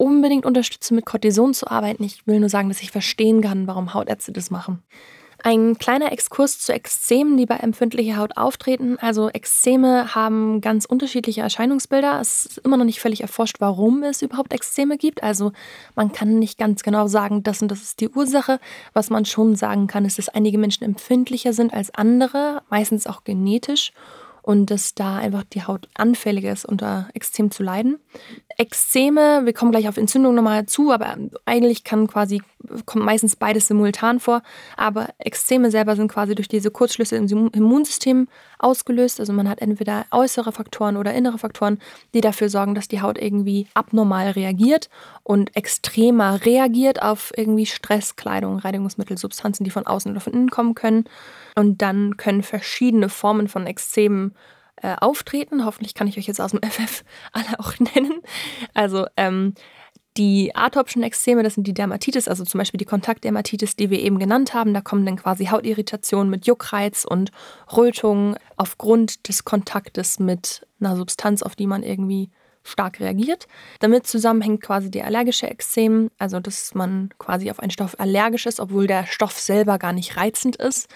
unbedingt 0.00 0.46
unterstütze, 0.46 0.94
mit 0.94 1.04
Cortison 1.04 1.52
zu 1.52 1.70
arbeiten. 1.70 2.02
Ich 2.02 2.26
will 2.26 2.40
nur 2.40 2.48
sagen, 2.48 2.68
dass 2.68 2.80
ich 2.80 2.90
verstehen 2.90 3.42
kann, 3.42 3.66
warum 3.66 3.92
Hautärzte 3.92 4.32
das 4.32 4.50
machen. 4.50 4.82
Ein 5.42 5.78
kleiner 5.78 6.12
Exkurs 6.12 6.58
zu 6.58 6.72
Ekzemen, 6.72 7.36
die 7.38 7.46
bei 7.46 7.56
empfindlicher 7.56 8.16
Haut 8.16 8.36
auftreten. 8.36 8.98
Also 9.00 9.30
Ekzeme 9.30 10.14
haben 10.14 10.60
ganz 10.60 10.84
unterschiedliche 10.84 11.40
Erscheinungsbilder. 11.40 12.20
Es 12.20 12.46
ist 12.46 12.58
immer 12.58 12.76
noch 12.76 12.84
nicht 12.84 13.00
völlig 13.00 13.22
erforscht, 13.22 13.56
warum 13.58 14.02
es 14.02 14.20
überhaupt 14.20 14.52
Ekzeme 14.52 14.98
gibt. 14.98 15.22
Also 15.22 15.52
man 15.94 16.12
kann 16.12 16.38
nicht 16.38 16.58
ganz 16.58 16.82
genau 16.82 17.06
sagen, 17.06 17.42
das 17.42 17.62
und 17.62 17.70
das 17.70 17.82
ist 17.82 18.00
die 18.00 18.10
Ursache. 18.10 18.58
Was 18.92 19.08
man 19.08 19.24
schon 19.24 19.56
sagen 19.56 19.86
kann, 19.86 20.04
ist, 20.04 20.18
dass 20.18 20.28
einige 20.28 20.58
Menschen 20.58 20.84
empfindlicher 20.84 21.54
sind 21.54 21.72
als 21.72 21.94
andere, 21.94 22.62
meistens 22.68 23.06
auch 23.06 23.24
genetisch 23.24 23.92
und 24.42 24.70
dass 24.70 24.94
da 24.94 25.16
einfach 25.16 25.44
die 25.44 25.64
Haut 25.64 25.88
anfälliger 25.94 26.52
ist, 26.52 26.64
unter 26.64 27.08
Ekzem 27.14 27.50
zu 27.50 27.62
leiden. 27.62 27.98
Extreme, 28.56 29.46
wir 29.46 29.52
kommen 29.52 29.70
gleich 29.70 29.88
auf 29.88 29.96
Entzündung 29.96 30.34
nochmal 30.34 30.66
zu, 30.66 30.92
aber 30.92 31.16
eigentlich 31.46 31.82
kann 31.82 32.06
quasi, 32.06 32.42
kommt 32.84 33.04
meistens 33.04 33.36
beides 33.36 33.68
simultan 33.68 34.20
vor. 34.20 34.42
Aber 34.76 35.08
Extreme 35.18 35.70
selber 35.70 35.96
sind 35.96 36.08
quasi 36.08 36.34
durch 36.34 36.48
diese 36.48 36.70
Kurzschlüsse 36.70 37.16
im 37.16 37.48
Immunsystem 37.52 38.28
ausgelöst. 38.58 39.18
Also 39.18 39.32
man 39.32 39.48
hat 39.48 39.62
entweder 39.62 40.04
äußere 40.10 40.52
Faktoren 40.52 40.96
oder 40.98 41.14
innere 41.14 41.38
Faktoren, 41.38 41.78
die 42.12 42.20
dafür 42.20 42.50
sorgen, 42.50 42.74
dass 42.74 42.88
die 42.88 43.00
Haut 43.00 43.16
irgendwie 43.16 43.66
abnormal 43.72 44.30
reagiert 44.32 44.90
und 45.22 45.56
extremer 45.56 46.44
reagiert 46.44 47.02
auf 47.02 47.32
irgendwie 47.36 47.66
Stress, 47.66 48.16
Kleidung, 48.16 48.58
Reinigungsmittel, 48.58 49.16
Substanzen, 49.16 49.64
die 49.64 49.70
von 49.70 49.86
außen 49.86 50.10
oder 50.10 50.20
von 50.20 50.34
innen 50.34 50.50
kommen 50.50 50.74
können. 50.74 51.04
Und 51.56 51.82
dann 51.82 52.16
können 52.16 52.42
verschiedene 52.42 53.08
Formen 53.08 53.48
von 53.48 53.66
Extremen 53.66 54.34
äh, 54.82 54.96
auftreten. 55.00 55.64
Hoffentlich 55.64 55.94
kann 55.94 56.08
ich 56.08 56.18
euch 56.18 56.26
jetzt 56.26 56.40
aus 56.40 56.52
dem 56.52 56.60
FF 56.68 57.04
alle 57.32 57.58
auch 57.58 57.74
nennen. 57.78 58.20
Also 58.74 59.06
ähm, 59.16 59.54
die 60.16 60.54
atopischen 60.56 61.02
Ekzeme, 61.02 61.42
das 61.42 61.54
sind 61.54 61.66
die 61.66 61.74
Dermatitis, 61.74 62.26
also 62.26 62.44
zum 62.44 62.58
Beispiel 62.58 62.78
die 62.78 62.84
Kontaktdermatitis, 62.84 63.76
die 63.76 63.90
wir 63.90 64.00
eben 64.00 64.18
genannt 64.18 64.54
haben. 64.54 64.74
Da 64.74 64.80
kommen 64.80 65.06
dann 65.06 65.16
quasi 65.16 65.46
Hautirritationen 65.46 66.28
mit 66.28 66.46
Juckreiz 66.46 67.04
und 67.04 67.30
Rötung 67.74 68.36
aufgrund 68.56 69.28
des 69.28 69.44
Kontaktes 69.44 70.18
mit 70.18 70.66
einer 70.80 70.96
Substanz, 70.96 71.42
auf 71.42 71.54
die 71.54 71.66
man 71.66 71.82
irgendwie 71.82 72.30
stark 72.64 73.00
reagiert. 73.00 73.46
Damit 73.78 74.06
zusammenhängt 74.06 74.60
quasi 74.60 74.90
die 74.90 75.02
allergische 75.02 75.48
Ekzem, 75.48 76.10
also 76.18 76.40
dass 76.40 76.74
man 76.74 77.10
quasi 77.18 77.50
auf 77.50 77.60
einen 77.60 77.70
Stoff 77.70 77.98
allergisch 77.98 78.46
ist, 78.46 78.60
obwohl 78.60 78.86
der 78.86 79.06
Stoff 79.06 79.38
selber 79.38 79.78
gar 79.78 79.92
nicht 79.92 80.16
reizend 80.16 80.56
ist. 80.56 80.88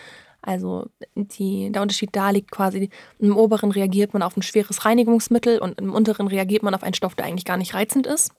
Also 0.44 0.86
die, 1.14 1.70
der 1.72 1.82
Unterschied 1.82 2.10
da 2.12 2.30
liegt 2.30 2.50
quasi, 2.50 2.90
im 3.18 3.36
oberen 3.36 3.70
reagiert 3.70 4.12
man 4.12 4.22
auf 4.22 4.36
ein 4.36 4.42
schweres 4.42 4.84
Reinigungsmittel 4.84 5.58
und 5.58 5.80
im 5.80 5.92
unteren 5.92 6.28
reagiert 6.28 6.62
man 6.62 6.74
auf 6.74 6.82
einen 6.82 6.94
Stoff, 6.94 7.14
der 7.14 7.26
eigentlich 7.26 7.44
gar 7.44 7.56
nicht 7.56 7.74
reizend 7.74 8.06
ist. 8.06 8.32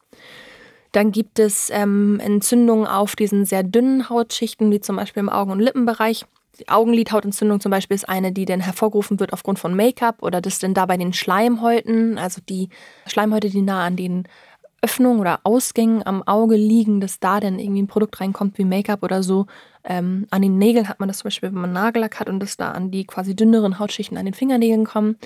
Dann 0.92 1.12
gibt 1.12 1.40
es 1.40 1.70
ähm, 1.72 2.22
Entzündungen 2.22 2.88
auf 2.88 3.16
diesen 3.16 3.44
sehr 3.44 3.64
dünnen 3.64 4.10
Hautschichten, 4.10 4.72
wie 4.72 4.80
zum 4.80 4.96
Beispiel 4.96 5.22
im 5.22 5.30
Augen- 5.30 5.52
und 5.52 5.60
Lippenbereich. 5.60 6.26
Die 6.60 6.70
Augenlidhautentzündung 6.70 7.60
zum 7.60 7.70
Beispiel 7.70 7.96
ist 7.96 8.08
eine, 8.08 8.32
die 8.32 8.46
dann 8.46 8.62
hervorgerufen 8.62 9.20
wird 9.20 9.34
aufgrund 9.34 9.60
von 9.60 9.76
Make-up 9.76 10.24
oder 10.24 10.40
das 10.40 10.60
dann 10.60 10.74
da 10.74 10.86
bei 10.86 10.96
den 10.96 11.12
Schleimhäuten, 11.12 12.18
also 12.18 12.40
die 12.48 12.70
Schleimhäute, 13.08 13.50
die 13.50 13.62
nah 13.62 13.86
an 13.86 13.98
den 13.98 14.24
Öffnungen 14.82 15.20
oder 15.20 15.40
Ausgängen 15.44 16.06
am 16.06 16.22
Auge 16.24 16.56
liegen, 16.56 17.00
dass 17.02 17.20
da 17.20 17.40
dann 17.40 17.60
irgendwie 17.60 17.82
ein 17.82 17.88
Produkt 17.88 18.20
reinkommt 18.22 18.58
wie 18.58 18.66
Make-up 18.66 19.04
oder 19.04 19.24
so. 19.24 19.48
Ähm, 19.84 20.28
an 20.30 20.42
den 20.42 20.58
Nägeln 20.58 20.88
hat 20.88 21.00
man 21.00 21.08
das 21.08 21.20
zum 21.20 21.26
Beispiel, 21.26 21.50
wenn 21.50 21.62
man 21.62 21.74
Nagellack 21.74 22.20
hat 22.20 22.30
und 22.30 22.40
das 22.40 22.58
da 22.58 22.72
an 22.72 22.92
die 22.92 23.06
quasi 23.06 23.36
dünneren 23.36 23.80
Hautschichten 23.80 24.18
an 24.18 24.26
den 24.26 24.34
Fingernägeln 24.34 24.86
kommen. 24.86 25.18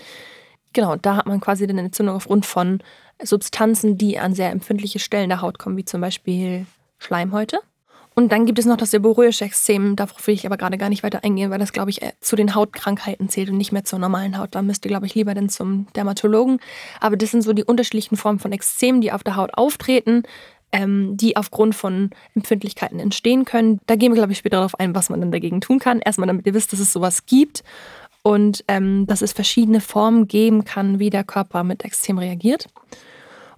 Genau, 0.74 0.96
da 0.96 1.16
hat 1.16 1.28
man 1.28 1.40
quasi 1.40 1.66
dann 1.68 1.78
eine 1.78 1.88
Entzündung 1.88 2.16
aufgrund 2.16 2.46
von 2.46 2.80
Substanzen, 3.22 3.98
die 3.98 4.20
an 4.20 4.34
sehr 4.34 4.52
empfindliche 4.52 5.00
Stellen 5.00 5.30
der 5.30 5.42
Haut 5.42 5.60
kommen, 5.60 5.78
wie 5.78 5.86
zum 5.86 6.02
Beispiel 6.02 6.66
Schleimhäute. 7.00 7.60
Und 8.20 8.34
dann 8.34 8.46
gibt 8.46 8.60
es 8.60 8.66
noch 8.66 8.76
das 8.76 8.92
seborrhoische 8.92 9.46
Extrem. 9.46 9.96
Darauf 9.96 10.28
will 10.28 10.34
ich 10.34 10.46
aber 10.46 10.58
gerade 10.58 10.78
gar 10.78 10.90
nicht 10.90 11.04
weiter 11.04 11.24
eingehen, 11.24 11.52
weil 11.52 11.60
das, 11.60 11.72
glaube 11.72 11.90
ich, 11.90 12.02
zu 12.20 12.36
den 12.36 12.54
Hautkrankheiten 12.54 13.30
zählt 13.30 13.50
und 13.50 13.56
nicht 13.56 13.72
mehr 13.72 13.86
zur 13.86 13.98
normalen 13.98 14.38
Haut. 14.38 14.56
Da 14.56 14.62
müsst 14.62 14.84
ihr, 14.84 14.90
glaube 14.90 15.06
ich, 15.06 15.16
lieber 15.16 15.34
dann 15.34 15.48
zum 15.48 15.88
Dermatologen. 15.96 16.60
Aber 17.00 17.16
das 17.16 17.32
sind 17.32 17.44
so 17.44 17.54
die 17.54 17.64
unterschiedlichen 17.64 18.18
Formen 18.18 18.40
von 18.40 18.52
Extremen, 18.52 19.00
die 19.00 19.14
auf 19.14 19.24
der 19.24 19.38
Haut 19.38 19.54
auftreten, 19.54 20.24
ähm, 20.74 21.16
die 21.16 21.38
aufgrund 21.38 21.76
von 21.76 22.10
Empfindlichkeiten 22.36 23.00
entstehen 23.00 23.46
können. 23.46 23.80
Da 23.88 23.96
gehen 23.96 24.12
wir, 24.12 24.18
glaube 24.18 24.34
ich, 24.34 24.40
später 24.40 24.58
darauf 24.58 24.78
ein, 24.78 24.94
was 24.94 25.10
man 25.10 25.22
dann 25.22 25.32
dagegen 25.32 25.62
tun 25.62 25.80
kann. 25.80 26.02
Erstmal, 26.02 26.28
damit 26.28 26.46
ihr 26.46 26.54
wisst, 26.54 26.74
dass 26.74 26.82
es 26.82 26.92
sowas 26.92 27.26
gibt 27.26 27.64
und 28.22 28.66
ähm, 28.68 29.08
dass 29.08 29.22
es 29.22 29.32
verschiedene 29.32 29.80
Formen 29.80 30.28
geben 30.28 30.66
kann, 30.66 31.00
wie 31.00 31.10
der 31.10 31.24
Körper 31.24 31.64
mit 31.64 31.86
Extrem 31.86 32.18
reagiert. 32.18 32.68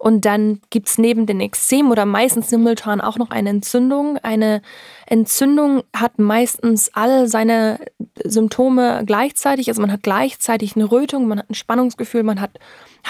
Und 0.01 0.25
dann 0.25 0.62
gibt 0.72 0.88
es 0.88 0.98
neben 0.98 1.27
den 1.27 1.39
Ekzem 1.39 1.91
oder 1.91 2.08
meistens 2.08 2.50
simultan 2.50 3.01
auch 3.01 3.20
noch 3.20 3.29
eine 3.29 3.51
Entzündung. 3.51 4.17
Eine 4.17 4.63
Entzündung 5.05 5.84
hat 5.96 6.17
meistens 6.17 6.89
alle 6.96 7.27
seine 7.27 7.77
Symptome 8.24 9.03
gleichzeitig. 9.05 9.70
Also 9.70 9.79
man 9.79 9.91
hat 9.91 10.01
gleichzeitig 10.01 10.75
eine 10.75 10.91
Rötung, 10.91 11.27
man 11.27 11.38
hat 11.38 11.51
ein 11.51 11.53
Spannungsgefühl, 11.53 12.24
man 12.24 12.41
hat 12.41 12.58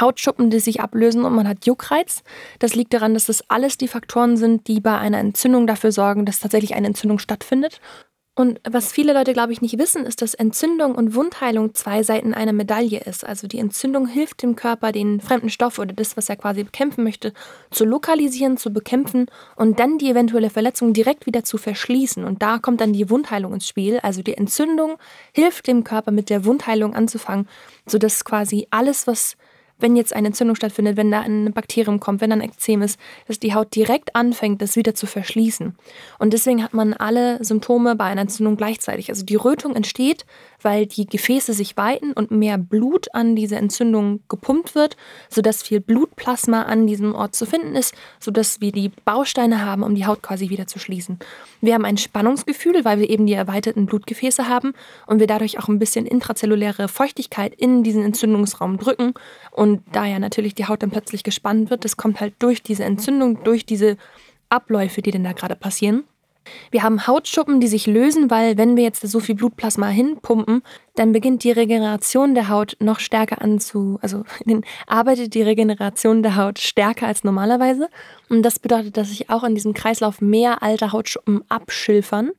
Hautschuppen, 0.01 0.49
die 0.49 0.59
sich 0.59 0.81
ablösen 0.81 1.23
und 1.23 1.33
man 1.33 1.47
hat 1.47 1.65
Juckreiz. 1.65 2.23
Das 2.59 2.75
liegt 2.75 2.93
daran, 2.93 3.13
dass 3.13 3.27
das 3.27 3.49
alles 3.49 3.77
die 3.77 3.87
Faktoren 3.87 4.35
sind, 4.35 4.67
die 4.67 4.81
bei 4.81 4.97
einer 4.97 5.19
Entzündung 5.19 5.67
dafür 5.67 5.93
sorgen, 5.93 6.25
dass 6.25 6.41
tatsächlich 6.41 6.75
eine 6.75 6.87
Entzündung 6.87 7.19
stattfindet. 7.19 7.79
Und 8.41 8.59
was 8.67 8.91
viele 8.91 9.13
Leute, 9.13 9.33
glaube 9.33 9.53
ich, 9.53 9.61
nicht 9.61 9.77
wissen, 9.77 10.03
ist, 10.03 10.23
dass 10.23 10.33
Entzündung 10.33 10.95
und 10.95 11.13
Wundheilung 11.13 11.75
zwei 11.75 12.01
Seiten 12.01 12.33
einer 12.33 12.53
Medaille 12.53 12.99
ist. 13.01 13.23
Also 13.23 13.45
die 13.45 13.59
Entzündung 13.59 14.07
hilft 14.07 14.41
dem 14.41 14.55
Körper, 14.55 14.91
den 14.91 15.21
fremden 15.21 15.51
Stoff 15.51 15.77
oder 15.77 15.93
das, 15.93 16.17
was 16.17 16.27
er 16.27 16.37
quasi 16.37 16.63
bekämpfen 16.63 17.03
möchte, 17.03 17.33
zu 17.69 17.85
lokalisieren, 17.85 18.57
zu 18.57 18.73
bekämpfen 18.73 19.27
und 19.55 19.79
dann 19.79 19.99
die 19.99 20.09
eventuelle 20.09 20.49
Verletzung 20.49 20.91
direkt 20.93 21.27
wieder 21.27 21.43
zu 21.43 21.59
verschließen. 21.59 22.23
Und 22.23 22.41
da 22.41 22.57
kommt 22.57 22.81
dann 22.81 22.93
die 22.93 23.11
Wundheilung 23.11 23.53
ins 23.53 23.67
Spiel. 23.67 23.99
Also 23.99 24.23
die 24.23 24.35
Entzündung 24.35 24.97
hilft 25.33 25.67
dem 25.67 25.83
Körper 25.83 26.09
mit 26.09 26.31
der 26.31 26.43
Wundheilung 26.43 26.95
anzufangen, 26.95 27.47
sodass 27.85 28.25
quasi 28.25 28.65
alles, 28.71 29.05
was 29.05 29.37
wenn 29.81 29.95
jetzt 29.95 30.13
eine 30.13 30.27
Entzündung 30.27 30.55
stattfindet, 30.55 30.97
wenn 30.97 31.11
da 31.11 31.21
ein 31.21 31.53
Bakterium 31.53 31.99
kommt, 31.99 32.21
wenn 32.21 32.29
da 32.29 32.35
ein 32.35 32.41
Ekzem 32.41 32.81
ist, 32.81 32.99
dass 33.27 33.39
die 33.39 33.53
Haut 33.53 33.75
direkt 33.75 34.15
anfängt, 34.15 34.61
das 34.61 34.75
wieder 34.75 34.95
zu 34.95 35.07
verschließen. 35.07 35.75
Und 36.19 36.33
deswegen 36.33 36.63
hat 36.63 36.73
man 36.73 36.93
alle 36.93 37.43
Symptome 37.43 37.95
bei 37.95 38.05
einer 38.05 38.21
Entzündung 38.21 38.57
gleichzeitig. 38.57 39.09
Also 39.09 39.25
die 39.25 39.35
Rötung 39.35 39.75
entsteht, 39.75 40.25
weil 40.61 40.85
die 40.85 41.05
Gefäße 41.05 41.53
sich 41.53 41.77
weiten 41.77 42.13
und 42.13 42.31
mehr 42.31 42.57
Blut 42.57 43.13
an 43.13 43.35
diese 43.35 43.55
Entzündung 43.55 44.21
gepumpt 44.29 44.75
wird, 44.75 44.97
sodass 45.29 45.63
viel 45.63 45.79
Blutplasma 45.79 46.63
an 46.63 46.87
diesem 46.87 47.15
Ort 47.15 47.35
zu 47.35 47.45
finden 47.45 47.75
ist, 47.75 47.95
sodass 48.19 48.61
wir 48.61 48.71
die 48.71 48.89
Bausteine 49.05 49.65
haben, 49.65 49.83
um 49.83 49.95
die 49.95 50.05
Haut 50.05 50.21
quasi 50.21 50.49
wieder 50.49 50.67
zu 50.67 50.79
schließen. 50.79 51.19
Wir 51.61 51.73
haben 51.73 51.85
ein 51.85 51.97
Spannungsgefühl, 51.97 52.85
weil 52.85 52.99
wir 52.99 53.09
eben 53.09 53.25
die 53.25 53.33
erweiterten 53.33 53.85
Blutgefäße 53.85 54.47
haben 54.47 54.73
und 55.07 55.19
wir 55.19 55.27
dadurch 55.27 55.59
auch 55.59 55.67
ein 55.67 55.79
bisschen 55.79 56.05
intrazelluläre 56.05 56.87
Feuchtigkeit 56.87 57.53
in 57.55 57.83
diesen 57.83 58.03
Entzündungsraum 58.03 58.77
drücken 58.77 59.13
und 59.71 59.83
da 59.93 60.05
ja 60.05 60.19
natürlich 60.19 60.53
die 60.53 60.65
Haut 60.65 60.83
dann 60.83 60.91
plötzlich 60.91 61.23
gespannt 61.23 61.69
wird, 61.69 61.85
das 61.85 61.95
kommt 61.95 62.19
halt 62.19 62.33
durch 62.39 62.61
diese 62.61 62.83
Entzündung, 62.83 63.41
durch 63.45 63.65
diese 63.65 63.95
Abläufe, 64.49 65.01
die 65.01 65.11
denn 65.11 65.23
da 65.23 65.31
gerade 65.31 65.55
passieren. 65.55 66.03
Wir 66.71 66.83
haben 66.83 67.07
Hautschuppen, 67.07 67.61
die 67.61 67.67
sich 67.67 67.87
lösen, 67.87 68.29
weil 68.29 68.57
wenn 68.57 68.75
wir 68.75 68.83
jetzt 68.83 69.07
so 69.07 69.19
viel 69.21 69.35
Blutplasma 69.35 69.87
hinpumpen, 69.87 70.61
dann 70.95 71.13
beginnt 71.13 71.45
die 71.45 71.51
Regeneration 71.51 72.33
der 72.33 72.49
Haut 72.49 72.75
noch 72.79 72.99
stärker 72.99 73.41
an 73.41 73.59
zu, 73.59 73.97
also 74.01 74.23
arbeitet 74.87 75.33
die 75.35 75.43
Regeneration 75.43 76.21
der 76.21 76.35
Haut 76.35 76.59
stärker 76.59 77.07
als 77.07 77.23
normalerweise. 77.23 77.89
Und 78.27 78.41
das 78.43 78.59
bedeutet, 78.59 78.97
dass 78.97 79.09
sich 79.09 79.29
auch 79.29 79.43
in 79.43 79.55
diesem 79.55 79.73
Kreislauf 79.73 80.19
mehr 80.19 80.61
alte 80.63 80.91
Hautschuppen 80.91 81.43
abschilfern. 81.47 82.31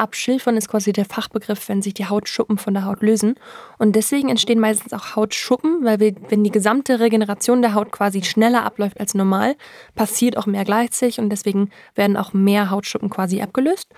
Abschilfern 0.00 0.56
ist 0.56 0.68
quasi 0.68 0.92
der 0.92 1.04
Fachbegriff, 1.04 1.68
wenn 1.68 1.82
sich 1.82 1.94
die 1.94 2.06
Hautschuppen 2.06 2.58
von 2.58 2.74
der 2.74 2.84
Haut 2.84 3.02
lösen. 3.02 3.34
Und 3.78 3.96
deswegen 3.96 4.28
entstehen 4.28 4.60
meistens 4.60 4.92
auch 4.92 5.16
Hautschuppen, 5.16 5.84
weil 5.84 6.00
wir, 6.00 6.14
wenn 6.28 6.44
die 6.44 6.50
gesamte 6.50 7.00
Regeneration 7.00 7.62
der 7.62 7.74
Haut 7.74 7.92
quasi 7.92 8.22
schneller 8.22 8.64
abläuft 8.64 9.00
als 9.00 9.14
normal, 9.14 9.56
passiert 9.94 10.36
auch 10.36 10.46
mehr 10.46 10.64
gleichzeitig 10.64 11.18
und 11.18 11.30
deswegen 11.30 11.70
werden 11.94 12.16
auch 12.16 12.32
mehr 12.32 12.70
Hautschuppen 12.70 13.10
quasi 13.10 13.40
abgelöst. 13.40 13.88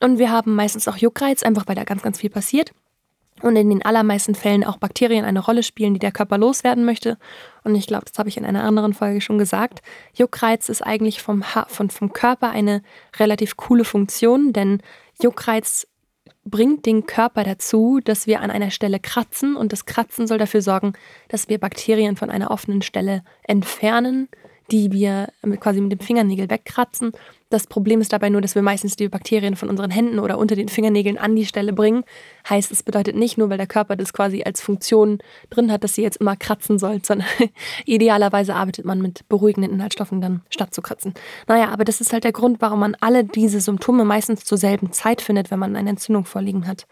Und 0.00 0.18
wir 0.18 0.30
haben 0.30 0.54
meistens 0.54 0.88
auch 0.88 0.96
Juckreiz, 0.96 1.42
einfach 1.42 1.66
weil 1.66 1.74
da 1.76 1.84
ganz, 1.84 2.02
ganz 2.02 2.20
viel 2.20 2.30
passiert. 2.30 2.72
Und 3.42 3.56
in 3.56 3.68
den 3.68 3.84
allermeisten 3.84 4.34
Fällen 4.34 4.64
auch 4.64 4.78
Bakterien 4.78 5.24
eine 5.24 5.40
Rolle 5.40 5.62
spielen, 5.62 5.92
die 5.92 6.00
der 6.00 6.12
Körper 6.12 6.38
loswerden 6.38 6.84
möchte. 6.84 7.18
Und 7.64 7.74
ich 7.74 7.86
glaube, 7.86 8.06
das 8.06 8.18
habe 8.18 8.28
ich 8.28 8.38
in 8.38 8.46
einer 8.46 8.64
anderen 8.64 8.94
Folge 8.94 9.20
schon 9.20 9.36
gesagt. 9.36 9.82
Juckreiz 10.14 10.68
ist 10.68 10.82
eigentlich 10.82 11.20
vom, 11.20 11.54
ha 11.54 11.66
von, 11.68 11.90
vom 11.90 12.12
Körper 12.12 12.50
eine 12.50 12.82
relativ 13.18 13.56
coole 13.56 13.84
Funktion, 13.84 14.52
denn 14.52 14.80
Juckreiz 15.22 15.86
bringt 16.46 16.86
den 16.86 17.06
Körper 17.06 17.44
dazu, 17.44 18.00
dass 18.02 18.26
wir 18.26 18.40
an 18.40 18.50
einer 18.50 18.70
Stelle 18.70 19.00
kratzen 19.00 19.56
und 19.56 19.72
das 19.72 19.84
Kratzen 19.84 20.26
soll 20.26 20.38
dafür 20.38 20.62
sorgen, 20.62 20.94
dass 21.28 21.48
wir 21.48 21.58
Bakterien 21.58 22.16
von 22.16 22.30
einer 22.30 22.50
offenen 22.50 22.82
Stelle 22.82 23.22
entfernen, 23.42 24.28
die 24.70 24.92
wir 24.92 25.28
quasi 25.60 25.80
mit 25.80 25.92
dem 25.92 25.98
Fingernägel 25.98 26.48
wegkratzen. 26.48 27.12
Das 27.48 27.68
Problem 27.68 28.00
ist 28.00 28.12
dabei 28.12 28.28
nur, 28.28 28.40
dass 28.40 28.56
wir 28.56 28.62
meistens 28.62 28.96
die 28.96 29.08
Bakterien 29.08 29.54
von 29.54 29.68
unseren 29.68 29.92
Händen 29.92 30.18
oder 30.18 30.36
unter 30.36 30.56
den 30.56 30.68
Fingernägeln 30.68 31.16
an 31.16 31.36
die 31.36 31.46
Stelle 31.46 31.72
bringen. 31.72 32.02
Heißt, 32.48 32.72
es 32.72 32.82
bedeutet 32.82 33.14
nicht 33.14 33.38
nur, 33.38 33.50
weil 33.50 33.56
der 33.56 33.68
Körper 33.68 33.94
das 33.94 34.12
quasi 34.12 34.42
als 34.42 34.60
Funktion 34.60 35.18
drin 35.50 35.70
hat, 35.70 35.84
dass 35.84 35.94
sie 35.94 36.02
jetzt 36.02 36.16
immer 36.16 36.34
kratzen 36.34 36.80
soll, 36.80 37.04
sondern 37.04 37.28
idealerweise 37.84 38.54
arbeitet 38.54 38.84
man 38.84 39.00
mit 39.00 39.28
beruhigenden 39.28 39.72
Inhaltsstoffen 39.72 40.20
dann 40.20 40.42
statt 40.50 40.74
zu 40.74 40.82
kratzen. 40.82 41.14
Naja, 41.46 41.68
aber 41.68 41.84
das 41.84 42.00
ist 42.00 42.12
halt 42.12 42.24
der 42.24 42.32
Grund, 42.32 42.60
warum 42.60 42.80
man 42.80 42.96
alle 43.00 43.22
diese 43.22 43.60
Symptome 43.60 44.04
meistens 44.04 44.44
zur 44.44 44.58
selben 44.58 44.90
Zeit 44.90 45.22
findet, 45.22 45.52
wenn 45.52 45.60
man 45.60 45.76
eine 45.76 45.90
Entzündung 45.90 46.24
vorliegen 46.24 46.66
hat. 46.66 46.86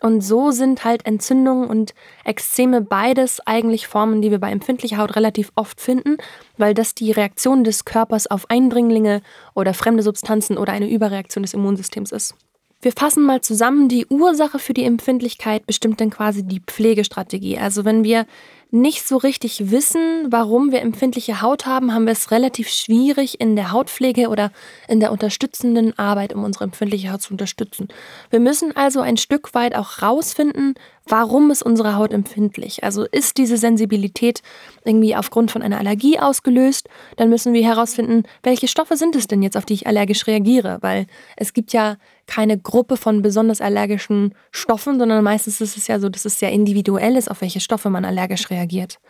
Und 0.00 0.20
so 0.20 0.52
sind 0.52 0.84
halt 0.84 1.06
Entzündungen 1.06 1.68
und 1.68 1.92
Ekzeme 2.24 2.80
beides 2.80 3.40
eigentlich 3.46 3.88
Formen, 3.88 4.22
die 4.22 4.30
wir 4.30 4.38
bei 4.38 4.50
empfindlicher 4.50 4.98
Haut 4.98 5.16
relativ 5.16 5.50
oft 5.56 5.80
finden, 5.80 6.18
weil 6.56 6.72
das 6.72 6.94
die 6.94 7.10
Reaktion 7.10 7.64
des 7.64 7.84
Körpers 7.84 8.28
auf 8.28 8.48
Eindringlinge 8.48 9.22
oder 9.54 9.74
fremde 9.74 10.04
Substanzen 10.04 10.56
oder 10.56 10.72
eine 10.72 10.88
Überreaktion 10.88 11.42
des 11.42 11.54
Immunsystems 11.54 12.12
ist. 12.12 12.36
Wir 12.80 12.92
fassen 12.92 13.24
mal 13.24 13.40
zusammen, 13.40 13.88
die 13.88 14.06
Ursache 14.06 14.60
für 14.60 14.72
die 14.72 14.84
Empfindlichkeit 14.84 15.66
bestimmt 15.66 16.00
dann 16.00 16.10
quasi 16.10 16.44
die 16.44 16.60
Pflegestrategie. 16.60 17.58
Also 17.58 17.84
wenn 17.84 18.04
wir 18.04 18.24
nicht 18.70 19.08
so 19.08 19.16
richtig 19.16 19.70
wissen, 19.70 20.26
warum 20.30 20.70
wir 20.70 20.82
empfindliche 20.82 21.40
Haut 21.40 21.64
haben, 21.64 21.94
haben 21.94 22.04
wir 22.04 22.12
es 22.12 22.30
relativ 22.30 22.68
schwierig 22.68 23.40
in 23.40 23.56
der 23.56 23.72
Hautpflege 23.72 24.28
oder 24.28 24.52
in 24.88 25.00
der 25.00 25.10
unterstützenden 25.10 25.98
Arbeit, 25.98 26.34
um 26.34 26.44
unsere 26.44 26.64
empfindliche 26.64 27.10
Haut 27.10 27.22
zu 27.22 27.32
unterstützen. 27.32 27.88
Wir 28.30 28.40
müssen 28.40 28.76
also 28.76 29.00
ein 29.00 29.16
Stück 29.16 29.54
weit 29.54 29.74
auch 29.74 30.02
rausfinden, 30.02 30.74
warum 31.06 31.50
ist 31.50 31.62
unsere 31.62 31.96
Haut 31.96 32.12
empfindlich? 32.12 32.84
Also 32.84 33.06
ist 33.06 33.38
diese 33.38 33.56
Sensibilität 33.56 34.42
irgendwie 34.84 35.16
aufgrund 35.16 35.50
von 35.50 35.62
einer 35.62 35.78
Allergie 35.78 36.18
ausgelöst? 36.18 36.88
Dann 37.16 37.30
müssen 37.30 37.54
wir 37.54 37.64
herausfinden, 37.64 38.24
welche 38.42 38.68
Stoffe 38.68 38.96
sind 38.96 39.16
es 39.16 39.26
denn 39.26 39.42
jetzt, 39.42 39.56
auf 39.56 39.64
die 39.64 39.74
ich 39.74 39.86
allergisch 39.86 40.26
reagiere? 40.26 40.78
Weil 40.82 41.06
es 41.36 41.54
gibt 41.54 41.72
ja 41.72 41.96
keine 42.28 42.58
Gruppe 42.58 42.96
von 42.96 43.22
besonders 43.22 43.60
allergischen 43.60 44.34
Stoffen, 44.52 44.98
sondern 44.98 45.24
meistens 45.24 45.60
ist 45.60 45.76
es 45.76 45.88
ja 45.88 45.98
so, 45.98 46.08
dass 46.08 46.24
es 46.24 46.38
sehr 46.38 46.52
individuell 46.52 47.16
ist, 47.16 47.28
auf 47.28 47.40
welche 47.40 47.58
Stoffe 47.58 47.90
man 47.90 48.04
allergisch 48.04 48.50
reagiert. 48.50 49.00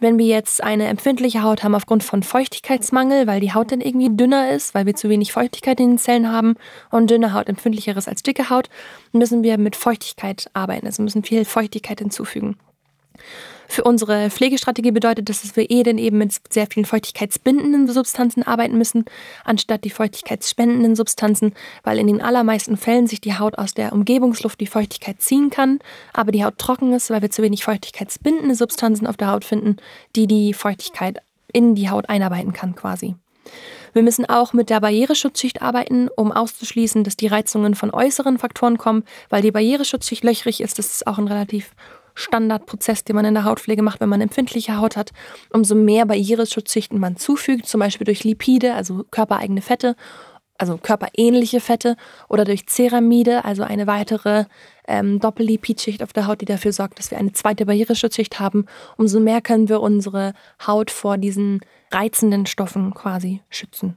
Wenn 0.00 0.18
wir 0.18 0.26
jetzt 0.26 0.62
eine 0.62 0.88
empfindliche 0.88 1.44
Haut 1.44 1.62
haben 1.62 1.76
aufgrund 1.76 2.02
von 2.02 2.24
Feuchtigkeitsmangel, 2.24 3.28
weil 3.28 3.40
die 3.40 3.54
Haut 3.54 3.70
dann 3.70 3.80
irgendwie 3.80 4.14
dünner 4.14 4.50
ist, 4.50 4.74
weil 4.74 4.84
wir 4.84 4.96
zu 4.96 5.08
wenig 5.08 5.32
Feuchtigkeit 5.32 5.78
in 5.78 5.90
den 5.90 5.98
Zellen 5.98 6.30
haben 6.30 6.56
und 6.90 7.08
dünne 7.08 7.32
Haut 7.32 7.48
empfindlicheres 7.48 8.08
als 8.08 8.24
dicke 8.24 8.50
Haut, 8.50 8.68
müssen 9.12 9.44
wir 9.44 9.58
mit 9.58 9.76
Feuchtigkeit 9.76 10.50
arbeiten. 10.54 10.86
Also 10.86 11.04
müssen 11.04 11.22
viel 11.22 11.44
Feuchtigkeit 11.44 12.00
hinzufügen. 12.00 12.56
Für 13.68 13.84
unsere 13.84 14.28
Pflegestrategie 14.28 14.90
bedeutet 14.90 15.30
das, 15.30 15.42
dass 15.42 15.56
wir 15.56 15.70
eh 15.70 15.82
dann 15.82 15.96
eben 15.96 16.18
mit 16.18 16.34
sehr 16.50 16.66
vielen 16.66 16.84
feuchtigkeitsbindenden 16.84 17.88
Substanzen 17.88 18.42
arbeiten 18.42 18.76
müssen, 18.76 19.06
anstatt 19.44 19.84
die 19.84 19.90
feuchtigkeitsspendenden 19.90 20.94
Substanzen, 20.94 21.54
weil 21.82 21.98
in 21.98 22.06
den 22.06 22.20
allermeisten 22.20 22.76
Fällen 22.76 23.06
sich 23.06 23.22
die 23.22 23.38
Haut 23.38 23.56
aus 23.56 23.72
der 23.72 23.92
Umgebungsluft 23.92 24.60
die 24.60 24.66
Feuchtigkeit 24.66 25.22
ziehen 25.22 25.48
kann, 25.48 25.78
aber 26.12 26.32
die 26.32 26.44
Haut 26.44 26.58
trocken 26.58 26.92
ist, 26.92 27.08
weil 27.08 27.22
wir 27.22 27.30
zu 27.30 27.42
wenig 27.42 27.64
feuchtigkeitsbindende 27.64 28.54
Substanzen 28.54 29.06
auf 29.06 29.16
der 29.16 29.30
Haut 29.30 29.44
finden, 29.44 29.76
die 30.16 30.26
die 30.26 30.52
Feuchtigkeit 30.52 31.22
in 31.52 31.74
die 31.74 31.88
Haut 31.88 32.10
einarbeiten 32.10 32.52
kann 32.52 32.74
quasi. 32.74 33.14
Wir 33.92 34.02
müssen 34.02 34.26
auch 34.26 34.52
mit 34.52 34.70
der 34.70 34.80
Barriereschutzschicht 34.80 35.60
arbeiten, 35.60 36.08
um 36.14 36.32
auszuschließen, 36.32 37.04
dass 37.04 37.16
die 37.16 37.26
Reizungen 37.26 37.74
von 37.74 37.90
äußeren 37.90 38.38
Faktoren 38.38 38.78
kommen, 38.78 39.04
weil 39.28 39.42
die 39.42 39.50
Barriereschutzschicht 39.50 40.24
löchrig 40.24 40.60
ist. 40.60 40.78
Das 40.78 40.94
ist 40.94 41.06
auch 41.06 41.18
ein 41.18 41.28
relativ 41.28 41.72
Standardprozess, 42.14 43.04
den 43.04 43.16
man 43.16 43.24
in 43.24 43.34
der 43.34 43.44
Hautpflege 43.44 43.82
macht, 43.82 44.00
wenn 44.00 44.08
man 44.08 44.20
empfindliche 44.20 44.76
Haut 44.78 44.96
hat. 44.96 45.12
Umso 45.50 45.74
mehr 45.74 46.06
Barriereschutzschichten 46.06 46.98
man 46.98 47.16
zufügt, 47.16 47.66
zum 47.66 47.80
Beispiel 47.80 48.04
durch 48.04 48.24
Lipide, 48.24 48.74
also 48.74 49.04
körpereigene 49.10 49.62
Fette, 49.62 49.96
also 50.58 50.76
körperähnliche 50.76 51.60
Fette 51.60 51.96
oder 52.28 52.44
durch 52.44 52.66
Ceramide, 52.66 53.44
also 53.44 53.64
eine 53.64 53.86
weitere 53.86 54.44
ähm, 54.86 55.18
Doppellipidschicht 55.18 56.02
auf 56.02 56.12
der 56.12 56.26
Haut, 56.26 56.40
die 56.40 56.46
dafür 56.46 56.72
sorgt, 56.72 56.98
dass 56.98 57.10
wir 57.10 57.18
eine 57.18 57.32
zweite 57.32 57.66
Barriereschutzschicht 57.66 58.38
haben, 58.38 58.66
umso 58.96 59.18
mehr 59.18 59.40
können 59.40 59.68
wir 59.68 59.80
unsere 59.80 60.34
Haut 60.64 60.90
vor 60.90 61.18
diesen 61.18 61.60
reizenden 61.90 62.46
Stoffen 62.46 62.94
quasi 62.94 63.40
schützen. 63.50 63.96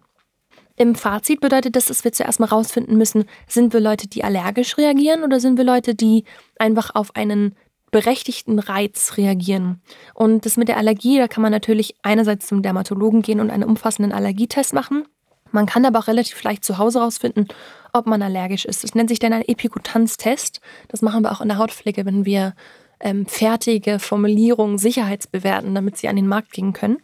Im 0.77 0.95
Fazit 0.95 1.39
bedeutet 1.39 1.75
das, 1.75 1.85
dass 1.85 2.03
wir 2.03 2.11
zuerst 2.11 2.39
mal 2.39 2.47
rausfinden 2.47 2.97
müssen, 2.97 3.25
sind 3.47 3.71
wir 3.71 3.79
Leute, 3.79 4.07
die 4.09 4.23
allergisch 4.23 4.77
reagieren 4.77 5.23
oder 5.23 5.39
sind 5.39 5.57
wir 5.57 5.63
Leute, 5.63 5.95
die 5.95 6.25
einfach 6.57 6.95
auf 6.95 7.15
einen 7.15 7.55
berechtigten 7.95 8.59
Reiz 8.59 9.13
reagieren. 9.15 9.81
Und 10.13 10.45
das 10.45 10.57
mit 10.57 10.67
der 10.67 10.75
Allergie, 10.75 11.17
da 11.17 11.29
kann 11.29 11.41
man 11.41 11.53
natürlich 11.53 11.95
einerseits 12.01 12.45
zum 12.45 12.61
Dermatologen 12.61 13.21
gehen 13.21 13.39
und 13.39 13.49
einen 13.49 13.63
umfassenden 13.63 14.11
Allergietest 14.11 14.73
machen. 14.73 15.05
Man 15.53 15.65
kann 15.65 15.85
aber 15.85 15.99
auch 15.99 16.07
relativ 16.07 16.43
leicht 16.43 16.65
zu 16.65 16.77
Hause 16.77 16.99
rausfinden, 16.99 17.47
ob 17.93 18.05
man 18.05 18.21
allergisch 18.21 18.65
ist. 18.65 18.83
Das 18.83 18.95
nennt 18.95 19.07
sich 19.07 19.19
dann 19.19 19.31
ein 19.31 19.47
Epikutanztest. 19.47 20.59
Das 20.89 21.01
machen 21.01 21.23
wir 21.23 21.31
auch 21.31 21.39
in 21.39 21.47
der 21.47 21.57
Hautpflege, 21.57 22.05
wenn 22.05 22.25
wir 22.25 22.53
ähm, 22.99 23.25
fertige 23.25 23.99
Formulierungen 23.99 24.77
sicherheitsbewerten, 24.77 25.75
damit 25.75 25.97
sie 25.97 26.07
an 26.07 26.15
den 26.15 26.27
Markt 26.27 26.51
gehen 26.51 26.73
können. 26.73 26.97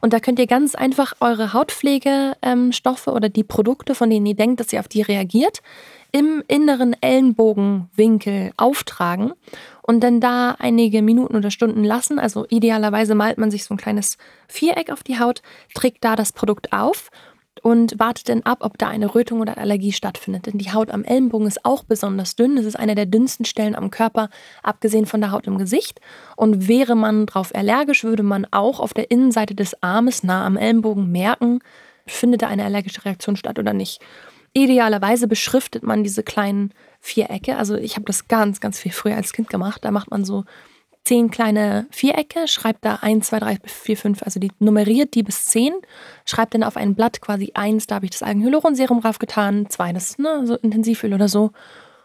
Und 0.00 0.12
da 0.12 0.20
könnt 0.20 0.38
ihr 0.38 0.46
ganz 0.46 0.74
einfach 0.74 1.14
eure 1.20 1.52
Hautpflegestoffe 1.52 3.06
ähm, 3.10 3.14
oder 3.14 3.28
die 3.28 3.44
Produkte, 3.44 3.94
von 3.94 4.10
denen 4.10 4.26
ihr 4.26 4.34
denkt, 4.34 4.60
dass 4.60 4.72
ihr 4.72 4.80
auf 4.80 4.88
die 4.88 5.02
reagiert, 5.02 5.62
im 6.10 6.42
inneren 6.46 6.94
Ellenbogenwinkel 7.00 8.52
auftragen 8.56 9.32
und 9.82 10.00
dann 10.00 10.20
da 10.20 10.56
einige 10.58 11.02
Minuten 11.02 11.36
oder 11.36 11.50
Stunden 11.50 11.84
lassen. 11.84 12.18
Also 12.18 12.46
idealerweise 12.50 13.14
malt 13.14 13.38
man 13.38 13.50
sich 13.50 13.64
so 13.64 13.74
ein 13.74 13.78
kleines 13.78 14.18
Viereck 14.48 14.90
auf 14.90 15.02
die 15.02 15.18
Haut, 15.18 15.42
trägt 15.74 16.04
da 16.04 16.16
das 16.16 16.32
Produkt 16.32 16.72
auf 16.72 17.10
und 17.62 17.98
wartet 17.98 18.28
dann 18.28 18.42
ab, 18.42 18.58
ob 18.60 18.76
da 18.76 18.88
eine 18.88 19.14
Rötung 19.14 19.40
oder 19.40 19.56
Allergie 19.56 19.92
stattfindet. 19.92 20.46
Denn 20.46 20.58
die 20.58 20.72
Haut 20.72 20.90
am 20.90 21.04
Ellenbogen 21.04 21.46
ist 21.46 21.64
auch 21.64 21.84
besonders 21.84 22.34
dünn. 22.34 22.58
Es 22.58 22.66
ist 22.66 22.78
eine 22.78 22.96
der 22.96 23.06
dünnsten 23.06 23.46
Stellen 23.46 23.76
am 23.76 23.90
Körper, 23.90 24.28
abgesehen 24.64 25.06
von 25.06 25.20
der 25.20 25.30
Haut 25.30 25.46
im 25.46 25.58
Gesicht. 25.58 26.00
Und 26.36 26.66
wäre 26.66 26.96
man 26.96 27.26
darauf 27.26 27.54
allergisch, 27.54 28.02
würde 28.02 28.24
man 28.24 28.46
auch 28.50 28.80
auf 28.80 28.94
der 28.94 29.10
Innenseite 29.10 29.54
des 29.54 29.80
Armes 29.80 30.24
nah 30.24 30.44
am 30.44 30.56
Ellenbogen 30.56 31.10
merken, 31.10 31.60
findet 32.04 32.42
da 32.42 32.48
eine 32.48 32.64
allergische 32.64 33.04
Reaktion 33.04 33.36
statt 33.36 33.60
oder 33.60 33.72
nicht. 33.72 34.00
Idealerweise 34.54 35.28
beschriftet 35.28 35.84
man 35.84 36.02
diese 36.02 36.24
kleinen 36.24 36.74
Vierecke. 37.00 37.56
Also 37.56 37.76
ich 37.76 37.94
habe 37.94 38.04
das 38.04 38.26
ganz, 38.26 38.60
ganz 38.60 38.78
viel 38.78 38.92
früher 38.92 39.16
als 39.16 39.32
Kind 39.32 39.48
gemacht. 39.48 39.84
Da 39.84 39.92
macht 39.92 40.10
man 40.10 40.24
so 40.24 40.44
zehn 41.04 41.30
kleine 41.30 41.86
Vierecke, 41.90 42.46
schreibt 42.46 42.84
da 42.84 42.96
1, 43.02 43.26
2, 43.26 43.38
3, 43.40 43.58
4, 43.64 43.96
5, 43.96 44.22
also 44.22 44.38
die 44.38 44.52
nummeriert 44.58 45.14
die 45.14 45.22
bis 45.22 45.46
10, 45.46 45.72
schreibt 46.24 46.54
dann 46.54 46.62
auf 46.62 46.76
ein 46.76 46.94
Blatt 46.94 47.20
quasi 47.20 47.52
1, 47.54 47.86
da 47.86 47.96
habe 47.96 48.06
ich 48.06 48.12
das 48.12 48.22
Algenhyaluronserum 48.22 49.00
draufgetan, 49.00 49.68
2, 49.68 49.92
das 49.92 50.10
ist 50.10 50.18
ne, 50.18 50.46
so 50.46 50.56
Intensivöl 50.56 51.12
oder 51.14 51.28
so 51.28 51.50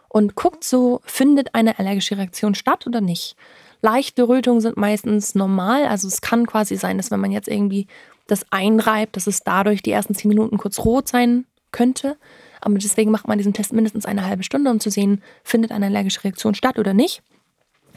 und 0.08 0.34
guckt 0.34 0.64
so, 0.64 1.00
findet 1.04 1.54
eine 1.54 1.78
allergische 1.78 2.16
Reaktion 2.16 2.54
statt 2.54 2.86
oder 2.86 3.00
nicht. 3.00 3.36
Leichte 3.80 4.26
Rötungen 4.26 4.60
sind 4.60 4.76
meistens 4.76 5.34
normal, 5.34 5.86
also 5.86 6.08
es 6.08 6.20
kann 6.20 6.46
quasi 6.46 6.76
sein, 6.76 6.96
dass 6.96 7.10
wenn 7.10 7.20
man 7.20 7.30
jetzt 7.30 7.48
irgendwie 7.48 7.86
das 8.26 8.44
einreibt, 8.50 9.16
dass 9.16 9.26
es 9.26 9.42
dadurch 9.44 9.82
die 9.82 9.92
ersten 9.92 10.14
10 10.14 10.28
Minuten 10.28 10.58
kurz 10.58 10.80
rot 10.80 11.08
sein 11.08 11.46
könnte. 11.72 12.16
Aber 12.60 12.74
deswegen 12.74 13.10
macht 13.10 13.28
man 13.28 13.38
diesen 13.38 13.52
Test 13.52 13.72
mindestens 13.72 14.04
eine 14.04 14.24
halbe 14.24 14.42
Stunde, 14.42 14.70
um 14.70 14.80
zu 14.80 14.90
sehen, 14.90 15.22
findet 15.44 15.70
eine 15.70 15.86
allergische 15.86 16.24
Reaktion 16.24 16.54
statt 16.54 16.78
oder 16.78 16.94
nicht. 16.94 17.22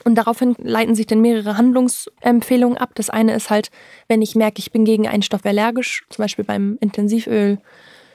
Und 0.03 0.15
daraufhin 0.15 0.55
leiten 0.58 0.96
sich 0.96 1.05
dann 1.05 1.22
mehrere 1.22 1.58
Handlungsempfehlungen 1.58 2.77
ab. 2.77 2.91
Das 2.96 3.10
eine 3.10 3.36
ist 3.36 3.50
halt, 3.50 3.70
wenn 4.08 4.22
ich 4.22 4.36
merke, 4.36 4.60
ich 4.60 4.72
bin 4.72 4.86
gegen 4.86 5.08
einen 5.08 5.24
Stoff 5.24 5.46
allergisch, 5.46 6.03
zum 6.10 6.24
Beispiel 6.24 6.46
beim 6.46 6.77
Intensivöl, 6.81 7.60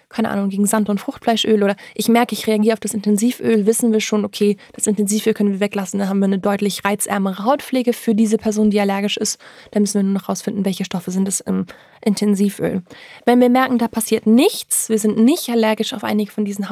keine 0.08 0.30
Ahnung, 0.30 0.50
gegen 0.50 0.66
Sand- 0.66 0.88
und 0.88 1.00
Fruchtfleischöl 1.00 1.62
oder 1.62 1.76
ich 1.94 2.08
merke, 2.08 2.32
ich 2.32 2.46
reagiere 2.46 2.74
auf 2.74 2.80
das 2.80 2.94
Intensivöl, 2.94 3.66
wissen 3.66 3.92
wir 3.92 4.00
schon, 4.00 4.24
okay, 4.24 4.56
das 4.72 4.86
Intensivöl 4.86 5.34
können 5.34 5.52
wir 5.52 5.60
weglassen, 5.60 5.98
dann 5.98 6.08
haben 6.08 6.20
wir 6.20 6.26
eine 6.26 6.38
deutlich 6.38 6.84
reizärmere 6.84 7.44
Hautpflege 7.44 7.92
für 7.92 8.14
diese 8.14 8.38
Person, 8.38 8.70
die 8.70 8.80
allergisch 8.80 9.16
ist. 9.16 9.40
Dann 9.72 9.82
müssen 9.82 9.98
wir 9.98 10.02
nur 10.04 10.12
noch 10.12 10.28
rausfinden, 10.28 10.64
welche 10.64 10.84
Stoffe 10.84 11.10
sind 11.10 11.26
es 11.26 11.40
im 11.40 11.66
Intensivöl. 12.04 12.82
Wenn 13.24 13.40
wir 13.40 13.50
merken, 13.50 13.78
da 13.78 13.88
passiert 13.88 14.26
nichts, 14.26 14.88
wir 14.88 14.98
sind 14.98 15.18
nicht 15.18 15.48
allergisch 15.48 15.92
auf 15.92 16.04
einige 16.04 16.30
von 16.30 16.44
diesen 16.44 16.70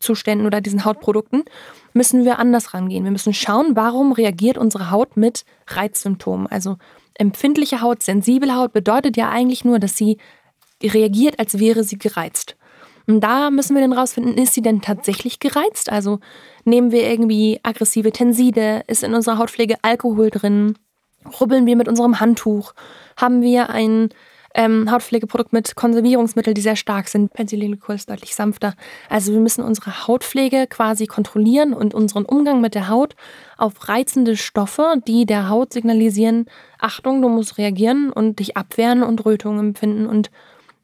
Hautzuständen 0.00 0.46
oder 0.46 0.60
diesen 0.60 0.84
Hautprodukten, 0.84 1.44
müssen 1.92 2.24
wir 2.24 2.38
anders 2.38 2.72
rangehen. 2.72 3.04
Wir 3.04 3.10
müssen 3.10 3.34
schauen, 3.34 3.76
warum 3.76 4.12
reagiert 4.12 4.56
unsere 4.56 4.90
Haut 4.90 5.16
mit 5.16 5.44
Reizsymptomen. 5.66 6.46
Also 6.46 6.76
empfindliche 7.14 7.82
Haut, 7.82 8.02
sensible 8.02 8.54
Haut 8.54 8.72
bedeutet 8.72 9.16
ja 9.16 9.28
eigentlich 9.28 9.64
nur, 9.64 9.78
dass 9.78 9.96
sie 9.96 10.16
reagiert, 10.82 11.38
als 11.38 11.58
wäre 11.58 11.84
sie 11.84 11.98
gereizt. 11.98 12.56
Und 13.06 13.20
da 13.20 13.50
müssen 13.50 13.74
wir 13.74 13.82
dann 13.82 13.92
rausfinden, 13.92 14.38
ist 14.38 14.54
sie 14.54 14.62
denn 14.62 14.80
tatsächlich 14.80 15.38
gereizt? 15.38 15.90
Also 15.90 16.20
nehmen 16.64 16.92
wir 16.92 17.08
irgendwie 17.08 17.60
aggressive 17.62 18.12
Tenside, 18.12 18.84
ist 18.86 19.02
in 19.02 19.14
unserer 19.14 19.38
Hautpflege 19.38 19.76
Alkohol 19.82 20.30
drin, 20.30 20.78
rubbeln 21.40 21.66
wir 21.66 21.76
mit 21.76 21.88
unserem 21.88 22.20
Handtuch, 22.20 22.72
haben 23.16 23.42
wir 23.42 23.68
ein 23.68 24.10
ähm, 24.54 24.90
Hautpflegeprodukt 24.90 25.52
mit 25.52 25.76
Konservierungsmitteln, 25.76 26.54
die 26.54 26.60
sehr 26.60 26.76
stark 26.76 27.08
sind. 27.08 27.32
Benzylglykol 27.32 27.94
ist 27.94 28.10
deutlich 28.10 28.34
sanfter. 28.34 28.74
Also 29.08 29.32
wir 29.32 29.40
müssen 29.40 29.62
unsere 29.62 30.06
Hautpflege 30.06 30.66
quasi 30.66 31.06
kontrollieren 31.06 31.72
und 31.72 31.94
unseren 31.94 32.24
Umgang 32.24 32.60
mit 32.60 32.74
der 32.74 32.88
Haut 32.88 33.14
auf 33.56 33.88
reizende 33.88 34.36
Stoffe, 34.36 34.94
die 35.06 35.26
der 35.26 35.48
Haut 35.48 35.72
signalisieren, 35.72 36.46
Achtung, 36.78 37.22
du 37.22 37.28
musst 37.28 37.58
reagieren 37.58 38.10
und 38.10 38.38
dich 38.38 38.56
abwehren 38.56 39.02
und 39.02 39.24
Rötungen 39.24 39.58
empfinden 39.60 40.06
und 40.06 40.30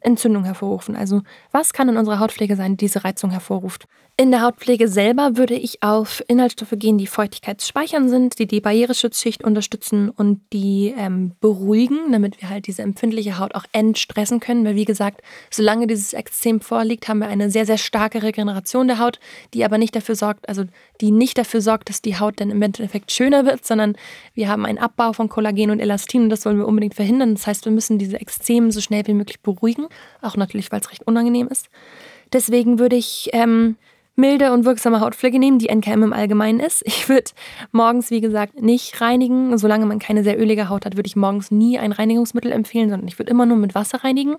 Entzündung 0.00 0.44
hervorrufen. 0.44 0.94
Also 0.94 1.22
was 1.50 1.72
kann 1.72 1.88
in 1.88 1.96
unserer 1.96 2.20
Hautpflege 2.20 2.54
sein, 2.54 2.72
die 2.72 2.86
diese 2.86 3.04
Reizung 3.04 3.30
hervorruft? 3.30 3.88
In 4.18 4.30
der 4.30 4.40
Hautpflege 4.40 4.88
selber 4.88 5.36
würde 5.36 5.52
ich 5.52 5.82
auf 5.82 6.24
Inhaltsstoffe 6.26 6.72
gehen, 6.78 6.96
die 6.96 7.06
feuchtigkeitsspeichernd 7.06 8.08
sind, 8.08 8.38
die 8.38 8.46
die 8.46 8.62
Barriereschutzschicht 8.62 9.44
unterstützen 9.44 10.08
und 10.08 10.40
die 10.54 10.94
ähm, 10.96 11.32
beruhigen, 11.42 12.12
damit 12.12 12.40
wir 12.40 12.48
halt 12.48 12.66
diese 12.66 12.80
empfindliche 12.80 13.38
Haut 13.38 13.54
auch 13.54 13.64
entstressen 13.72 14.40
können. 14.40 14.64
Weil 14.64 14.74
wie 14.74 14.86
gesagt, 14.86 15.20
solange 15.50 15.86
dieses 15.86 16.14
Extrem 16.14 16.62
vorliegt, 16.62 17.08
haben 17.08 17.18
wir 17.18 17.26
eine 17.26 17.50
sehr, 17.50 17.66
sehr 17.66 17.76
starke 17.76 18.22
Regeneration 18.22 18.86
der 18.86 19.00
Haut, 19.00 19.20
die 19.52 19.66
aber 19.66 19.76
nicht 19.76 19.94
dafür 19.94 20.14
sorgt, 20.14 20.48
also 20.48 20.64
die 21.02 21.10
nicht 21.10 21.36
dafür 21.36 21.60
sorgt, 21.60 21.90
dass 21.90 22.00
die 22.00 22.18
Haut 22.18 22.40
dann 22.40 22.48
im 22.48 22.62
Endeffekt 22.62 23.12
schöner 23.12 23.44
wird, 23.44 23.66
sondern 23.66 23.96
wir 24.32 24.48
haben 24.48 24.64
einen 24.64 24.78
Abbau 24.78 25.12
von 25.12 25.28
Kollagen 25.28 25.70
und 25.70 25.80
Elastin 25.80 26.22
und 26.22 26.30
das 26.30 26.46
wollen 26.46 26.56
wir 26.56 26.66
unbedingt 26.66 26.94
verhindern. 26.94 27.34
Das 27.34 27.46
heißt, 27.46 27.66
wir 27.66 27.72
müssen 27.72 27.98
diese 27.98 28.18
Extremen 28.18 28.70
so 28.70 28.80
schnell 28.80 29.06
wie 29.06 29.12
möglich 29.12 29.40
beruhigen, 29.40 29.88
auch 30.22 30.36
natürlich, 30.36 30.72
weil 30.72 30.80
es 30.80 30.90
recht 30.90 31.06
unangenehm 31.06 31.48
ist. 31.48 31.68
Deswegen 32.32 32.78
würde 32.78 32.96
ich 32.96 33.28
ähm, 33.34 33.76
milde 34.16 34.52
und 34.52 34.64
wirksame 34.64 35.00
Hautpflege 35.00 35.38
nehmen, 35.38 35.58
die 35.58 35.68
NKM 35.68 36.02
im 36.02 36.12
Allgemeinen 36.12 36.58
ist. 36.58 36.82
Ich 36.86 37.08
würde 37.08 37.30
morgens, 37.70 38.10
wie 38.10 38.20
gesagt, 38.20 38.60
nicht 38.60 39.00
reinigen. 39.00 39.56
Solange 39.58 39.86
man 39.86 39.98
keine 39.98 40.24
sehr 40.24 40.40
ölige 40.40 40.68
Haut 40.68 40.86
hat, 40.86 40.96
würde 40.96 41.06
ich 41.06 41.16
morgens 41.16 41.50
nie 41.50 41.78
ein 41.78 41.92
Reinigungsmittel 41.92 42.50
empfehlen, 42.50 42.88
sondern 42.88 43.06
ich 43.06 43.18
würde 43.18 43.30
immer 43.30 43.46
nur 43.46 43.58
mit 43.58 43.74
Wasser 43.74 44.02
reinigen. 44.02 44.36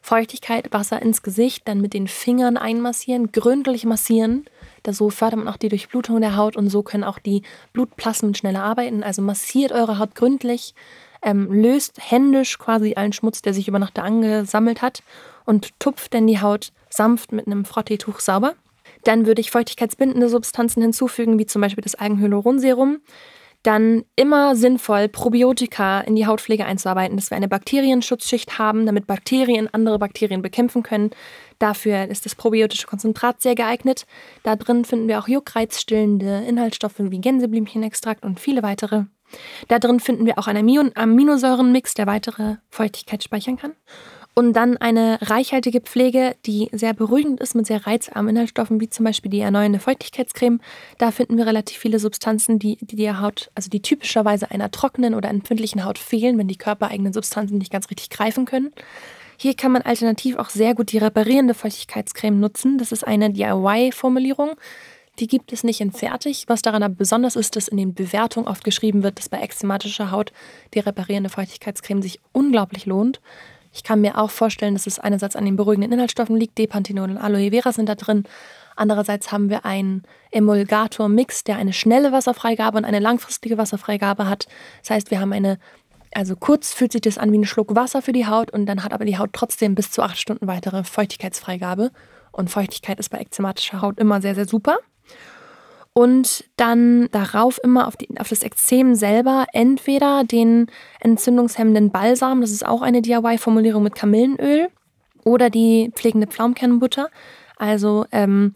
Feuchtigkeit, 0.00 0.72
Wasser 0.72 1.02
ins 1.02 1.22
Gesicht, 1.22 1.66
dann 1.66 1.80
mit 1.80 1.92
den 1.92 2.06
Fingern 2.06 2.56
einmassieren, 2.56 3.32
gründlich 3.32 3.84
massieren. 3.84 4.44
Da 4.84 4.92
so 4.92 5.10
fördert 5.10 5.40
man 5.40 5.48
auch 5.48 5.56
die 5.56 5.68
Durchblutung 5.68 6.20
der 6.20 6.36
Haut 6.36 6.56
und 6.56 6.70
so 6.70 6.84
können 6.84 7.02
auch 7.02 7.18
die 7.18 7.42
Blutplasmen 7.72 8.34
schneller 8.34 8.62
arbeiten. 8.62 9.02
Also 9.02 9.20
massiert 9.20 9.72
eure 9.72 9.98
Haut 9.98 10.14
gründlich, 10.14 10.74
ähm, 11.22 11.52
löst 11.52 11.98
händisch 12.00 12.58
quasi 12.58 12.94
allen 12.94 13.12
Schmutz, 13.12 13.42
der 13.42 13.52
sich 13.52 13.66
über 13.66 13.80
Nacht 13.80 13.98
angesammelt 13.98 14.80
hat 14.80 15.02
und 15.44 15.78
tupft 15.80 16.14
dann 16.14 16.28
die 16.28 16.40
Haut 16.40 16.72
sanft 16.88 17.32
mit 17.32 17.46
einem 17.46 17.64
Frotteetuch 17.64 18.20
sauber. 18.20 18.54
Dann 19.06 19.26
würde 19.26 19.40
ich 19.40 19.52
feuchtigkeitsbindende 19.52 20.28
Substanzen 20.28 20.82
hinzufügen, 20.82 21.38
wie 21.38 21.46
zum 21.46 21.62
Beispiel 21.62 21.82
das 21.82 21.94
Algenhyaluronserum. 21.94 22.98
Dann 23.62 24.04
immer 24.16 24.56
sinnvoll, 24.56 25.08
Probiotika 25.08 26.00
in 26.00 26.16
die 26.16 26.26
Hautpflege 26.26 26.64
einzuarbeiten, 26.64 27.16
dass 27.16 27.30
wir 27.30 27.36
eine 27.36 27.46
Bakterienschutzschicht 27.46 28.58
haben, 28.58 28.84
damit 28.84 29.06
Bakterien 29.06 29.68
andere 29.72 30.00
Bakterien 30.00 30.42
bekämpfen 30.42 30.82
können. 30.82 31.10
Dafür 31.60 32.08
ist 32.08 32.26
das 32.26 32.34
probiotische 32.34 32.88
Konzentrat 32.88 33.40
sehr 33.40 33.54
geeignet. 33.54 34.06
Da 34.42 34.56
drin 34.56 34.84
finden 34.84 35.06
wir 35.06 35.20
auch 35.20 35.28
juckreizstillende 35.28 36.44
Inhaltsstoffe 36.46 36.98
wie 36.98 37.20
Gänseblümchenextrakt 37.20 38.24
und 38.24 38.40
viele 38.40 38.64
weitere. 38.64 39.04
Da 39.68 39.78
drin 39.78 40.00
finden 40.00 40.26
wir 40.26 40.38
auch 40.38 40.48
einen 40.48 40.92
Aminosäurenmix, 40.96 41.94
der 41.94 42.08
weitere 42.08 42.56
Feuchtigkeit 42.70 43.22
speichern 43.22 43.56
kann. 43.56 43.72
Und 44.38 44.52
dann 44.52 44.76
eine 44.76 45.18
reichhaltige 45.22 45.80
Pflege, 45.80 46.36
die 46.44 46.68
sehr 46.70 46.92
beruhigend 46.92 47.40
ist 47.40 47.54
mit 47.54 47.66
sehr 47.66 47.86
reizarmen 47.86 48.36
Inhaltsstoffen, 48.36 48.82
wie 48.82 48.90
zum 48.90 49.06
Beispiel 49.06 49.30
die 49.30 49.40
erneuernde 49.40 49.78
Feuchtigkeitscreme. 49.78 50.60
Da 50.98 51.10
finden 51.10 51.38
wir 51.38 51.46
relativ 51.46 51.78
viele 51.78 51.98
Substanzen, 51.98 52.58
die, 52.58 52.76
die 52.82 52.96
der 52.96 53.22
Haut, 53.22 53.50
also 53.54 53.70
die 53.70 53.80
typischerweise 53.80 54.50
einer 54.50 54.70
trockenen 54.70 55.14
oder 55.14 55.30
empfindlichen 55.30 55.86
Haut 55.86 55.96
fehlen, 55.96 56.36
wenn 56.36 56.48
die 56.48 56.58
körpereigenen 56.58 57.14
Substanzen 57.14 57.56
nicht 57.56 57.72
ganz 57.72 57.88
richtig 57.88 58.10
greifen 58.10 58.44
können. 58.44 58.74
Hier 59.38 59.54
kann 59.54 59.72
man 59.72 59.80
alternativ 59.80 60.36
auch 60.36 60.50
sehr 60.50 60.74
gut 60.74 60.92
die 60.92 60.98
reparierende 60.98 61.54
Feuchtigkeitscreme 61.54 62.38
nutzen. 62.38 62.76
Das 62.76 62.92
ist 62.92 63.06
eine 63.06 63.30
DIY-Formulierung. 63.30 64.50
Die 65.18 65.28
gibt 65.28 65.50
es 65.54 65.64
nicht 65.64 65.80
in 65.80 65.92
fertig. 65.92 66.44
Was 66.46 66.60
daran 66.60 66.82
aber 66.82 66.94
besonders 66.94 67.36
ist, 67.36 67.56
dass 67.56 67.68
in 67.68 67.78
den 67.78 67.94
Bewertungen 67.94 68.48
oft 68.48 68.64
geschrieben 68.64 69.02
wird, 69.02 69.18
dass 69.18 69.30
bei 69.30 69.40
ekzematischer 69.40 70.10
Haut 70.10 70.32
die 70.74 70.80
reparierende 70.80 71.30
Feuchtigkeitscreme 71.30 72.02
sich 72.02 72.20
unglaublich 72.32 72.84
lohnt. 72.84 73.22
Ich 73.76 73.82
kann 73.82 74.00
mir 74.00 74.16
auch 74.16 74.30
vorstellen, 74.30 74.72
dass 74.72 74.86
es 74.86 74.98
einerseits 74.98 75.36
an 75.36 75.44
den 75.44 75.54
beruhigenden 75.54 75.92
Inhaltsstoffen 75.92 76.34
liegt. 76.34 76.56
Depanthenol 76.56 77.10
und 77.10 77.18
Aloe 77.18 77.50
Vera 77.50 77.72
sind 77.72 77.90
da 77.90 77.94
drin. 77.94 78.24
Andererseits 78.74 79.32
haben 79.32 79.50
wir 79.50 79.66
einen 79.66 80.02
Emulgator-Mix, 80.30 81.44
der 81.44 81.56
eine 81.56 81.74
schnelle 81.74 82.10
Wasserfreigabe 82.10 82.78
und 82.78 82.86
eine 82.86 83.00
langfristige 83.00 83.58
Wasserfreigabe 83.58 84.30
hat. 84.30 84.48
Das 84.80 84.90
heißt, 84.90 85.10
wir 85.10 85.20
haben 85.20 85.34
eine, 85.34 85.58
also 86.14 86.36
kurz 86.36 86.72
fühlt 86.72 86.92
sich 86.92 87.02
das 87.02 87.18
an 87.18 87.32
wie 87.32 87.38
ein 87.38 87.44
Schluck 87.44 87.74
Wasser 87.76 88.00
für 88.00 88.12
die 88.12 88.26
Haut 88.26 88.50
und 88.50 88.64
dann 88.64 88.82
hat 88.82 88.94
aber 88.94 89.04
die 89.04 89.18
Haut 89.18 89.34
trotzdem 89.34 89.74
bis 89.74 89.90
zu 89.90 90.02
acht 90.02 90.18
Stunden 90.18 90.46
weitere 90.46 90.82
Feuchtigkeitsfreigabe. 90.82 91.90
Und 92.32 92.48
Feuchtigkeit 92.48 92.98
ist 92.98 93.10
bei 93.10 93.18
ekzematischer 93.18 93.82
Haut 93.82 93.98
immer 93.98 94.22
sehr, 94.22 94.34
sehr 94.34 94.48
super 94.48 94.78
und 95.96 96.44
dann 96.58 97.08
darauf 97.10 97.58
immer 97.64 97.88
auf, 97.88 97.96
die, 97.96 98.06
auf 98.20 98.28
das 98.28 98.42
Ekzem 98.42 98.94
selber 98.94 99.46
entweder 99.54 100.24
den 100.24 100.66
entzündungshemmenden 101.00 101.90
Balsam, 101.90 102.42
das 102.42 102.50
ist 102.50 102.66
auch 102.66 102.82
eine 102.82 103.00
DIY-Formulierung 103.00 103.82
mit 103.82 103.94
Kamillenöl, 103.94 104.68
Oder 105.24 105.48
die 105.48 105.90
pflegende 105.94 106.26
Pflaumenkernbutter, 106.26 107.08
also 107.56 108.04
ähm, 108.12 108.54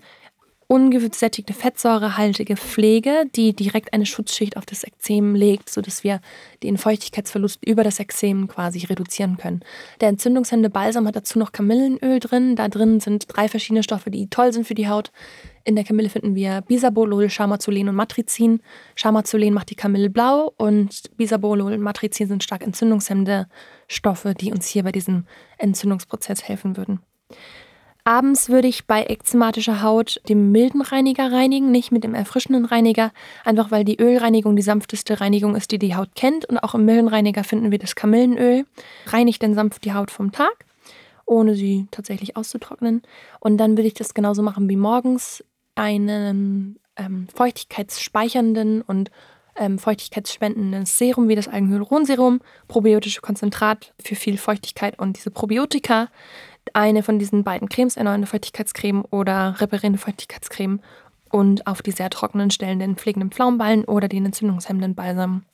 ungesättigte 0.71 1.53
fettsäurehaltige 1.53 2.57
Pflege, 2.57 3.25
die 3.35 3.57
direkt 3.57 3.93
eine 3.93 4.07
Schutzschicht 4.07 4.57
auf 4.57 4.65
das 4.65 4.85
Ekzem 4.85 5.35
legt, 5.35 5.69
sodass 5.69 6.05
wir 6.05 6.21
den 6.63 6.79
Feuchtigkeitsverlust 6.79 7.67
über 7.67 7.83
das 7.83 7.99
Ekzem 7.99 8.47
quasi 8.47 8.87
reduzieren 8.87 9.37
können. 9.37 9.63
Der 10.01 10.11
entzündungshemmende 10.11 10.71
Balsam 10.71 11.09
hat 11.09 11.17
dazu 11.17 11.41
noch 11.41 11.51
Kamillenöl 11.51 12.21
drin. 12.21 12.55
Da 12.55 12.69
drin 12.69 13.01
sind 13.01 13.27
drei 13.27 13.49
verschiedene 13.49 13.83
Stoffe, 13.83 14.13
die 14.13 14.31
toll 14.31 14.53
sind 14.53 14.65
für 14.65 14.75
die 14.75 14.89
Haut. 14.89 15.11
In 15.65 15.75
der 15.75 15.83
Kamille 15.83 16.09
finden 16.09 16.37
wir 16.37 16.61
Bisabolol, 16.61 17.29
Chamazolen 17.29 17.89
und 17.89 17.97
Matrizin. 17.97 18.63
Chamazolen 18.95 19.53
macht 19.53 19.71
die 19.71 19.75
Kamille 19.75 20.09
blau 20.09 20.55
und 20.57 21.17
Bisabolol 21.17 21.73
und 21.73 21.81
Matrizin 21.81 22.29
sind 22.29 22.45
stark 22.45 22.63
entzündungshemmende 22.63 23.49
Stoffe, 23.89 24.35
die 24.35 24.53
uns 24.53 24.69
hier 24.69 24.85
bei 24.85 24.93
diesem 24.93 25.27
Entzündungsprozess 25.59 26.45
helfen 26.45 26.77
würden. 26.77 27.01
Abends 28.05 28.49
würde 28.49 28.69
ich 28.69 28.87
bei 28.87 29.05
ekzematischer 29.05 29.83
Haut 29.83 30.21
den 30.29 30.51
milden 30.53 30.83
Reiniger 30.83 31.33
reinigen, 31.33 31.71
nicht 31.71 31.93
mit 31.93 32.05
dem 32.05 32.15
erfrischenden 32.15 32.65
Reiniger, 32.65 33.13
einfach 33.45 33.71
weil 33.71 33.85
die 33.85 34.01
Ölreinigung 34.01 34.57
die 34.57 34.63
sanfteste 34.63 35.21
Reinigung 35.21 35.55
ist, 35.55 35.71
die 35.71 35.79
die 35.79 35.95
Haut 35.95 36.15
kennt. 36.15 36.47
Und 36.47 36.59
auch 36.59 36.75
im 36.75 36.85
milden 36.85 37.09
Reiniger 37.09 37.45
finden 37.45 37.71
wir 37.71 37.79
das 37.79 37.95
Kamillenöl. 37.95 38.65
Reinigt 39.07 39.43
dann 39.43 39.55
sanft 39.55 39.85
die 39.85 39.93
Haut 39.93 40.11
vom 40.11 40.33
Tag, 40.33 40.65
ohne 41.27 41.55
sie 41.55 41.87
tatsächlich 41.91 42.37
auszutrocknen. 42.37 43.03
Und 43.39 43.59
dann 43.59 43.77
würde 43.77 43.89
ich 43.89 43.95
das 43.95 44.15
genauso 44.15 44.43
machen 44.43 44.69
wie 44.69 44.77
morgens. 44.77 45.45
Einen 45.77 46.79
ähm, 46.97 47.29
feuchtigkeitsspeichernden 47.35 48.83
und 48.83 49.11
ähm, 49.57 49.79
feuchtigkeitsspendenden 49.79 50.87
Serum 50.87 51.29
wie 51.29 51.35
das 51.35 51.49
Algenhyaluronserum, 51.49 52.41
probiotische 52.69 53.21
Konzentrat 53.21 53.93
für 54.03 54.15
viel 54.15 54.39
Feuchtigkeit 54.39 54.99
und 54.99 55.17
diese 55.17 55.31
Probiotika 55.31 56.09
eine 56.73 57.03
von 57.03 57.19
diesen 57.19 57.45
beiden 57.45 57.69
Cremes, 57.69 57.97
erneuernde 57.97 58.27
Feuchtigkeitscreme 58.27 59.05
oder 59.11 59.57
reparierende 59.61 59.99
Feuchtigkeitscreme 59.99 60.81
und 61.31 61.67
auf 61.67 61.83
die 61.83 61.93
sehr 61.93 62.11
trockenen 62.11 62.51
Stellen 62.51 62.79
den 62.79 62.97
pflegenden 62.97 63.31
Pflaumenballen 63.31 63.85
oder 63.85 64.09
den 64.09 64.27
entzündungshemmenden 64.27 64.95
Balsam. 64.95 65.45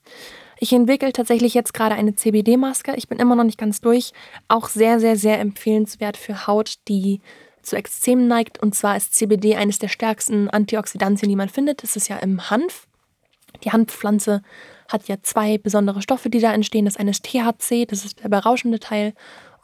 Ich 0.59 0.73
entwickle 0.73 1.13
tatsächlich 1.13 1.53
jetzt 1.53 1.75
gerade 1.75 1.95
eine 1.95 2.15
CBD-Maske. 2.15 2.95
Ich 2.97 3.09
bin 3.09 3.19
immer 3.19 3.37
noch 3.37 3.45
nicht 3.45 3.59
ganz 3.59 3.81
durch. 3.83 4.13
Auch 4.49 4.69
sehr, 4.69 5.01
sehr, 5.01 5.17
sehr 5.17 5.39
empfehlenswert 5.39 6.17
für 6.17 6.47
Haut, 6.47 6.77
die 6.89 7.21
zu 7.63 7.77
Ekzemen 7.77 8.27
neigt. 8.27 8.63
Und 8.63 8.75
zwar 8.75 8.97
ist 8.97 9.15
CBD 9.15 9.57
eines 9.57 9.79
der 9.79 9.89
stärksten 9.89 10.49
Antioxidantien, 10.49 11.29
die 11.29 11.37
man 11.37 11.51
findet. 11.51 11.83
Das 11.83 11.97
ist 11.97 12.09
ja 12.09 12.17
im 12.17 12.49
Hanf. 12.49 12.87
Die 13.65 13.73
Hanfpflanze 13.73 14.43
hat 14.89 15.09
ja 15.09 15.17
zwei 15.23 15.59
besondere 15.59 16.01
Stoffe, 16.01 16.31
die 16.31 16.41
da 16.41 16.53
entstehen. 16.53 16.85
Das 16.85 16.97
eine 16.97 17.11
ist 17.11 17.25
THC, 17.25 17.87
das 17.87 18.05
ist 18.05 18.23
der 18.23 18.29
berauschende 18.29 18.79
Teil. 18.79 19.15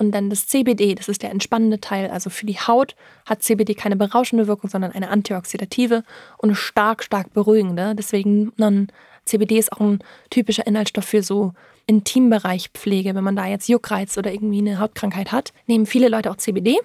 Und 0.03 0.11
dann 0.11 0.31
das 0.31 0.49
CBD, 0.49 0.97
das 0.97 1.09
ist 1.09 1.23
der 1.23 1.31
entspannende 1.31 1.79
Teil. 1.79 2.11
Also 2.11 2.29
für 2.29 2.45
die 2.45 2.59
Haut 2.59 2.97
hat 3.25 3.45
CBD 3.45 3.75
keine 3.75 3.95
berauschende 3.95 4.49
Wirkung, 4.49 4.69
sondern 4.69 4.91
eine 4.91 5.11
antioxidative 5.11 6.03
und 6.38 6.57
stark, 6.57 7.05
stark 7.05 7.33
beruhigende. 7.33 7.95
Deswegen 7.95 8.53
dann 8.57 8.88
CBD 9.27 9.61
ist 9.61 9.73
auch 9.73 9.79
ein 9.79 10.01
typischer 10.29 10.67
Inhaltsstoff 10.67 11.05
für 11.05 11.23
so 11.23 11.53
Intimbereichpflege. 11.87 13.15
Wenn 13.15 13.23
man 13.23 13.37
da 13.37 13.47
jetzt 13.47 13.69
Juckreiz 13.69 14.19
oder 14.19 14.33
irgendwie 14.33 14.59
eine 14.59 14.81
Hautkrankheit 14.81 15.31
hat, 15.31 15.53
nehmen 15.69 15.87
viele 15.87 16.09
Leute 16.09 16.33
auch 16.33 16.37
CBD. 16.37 16.79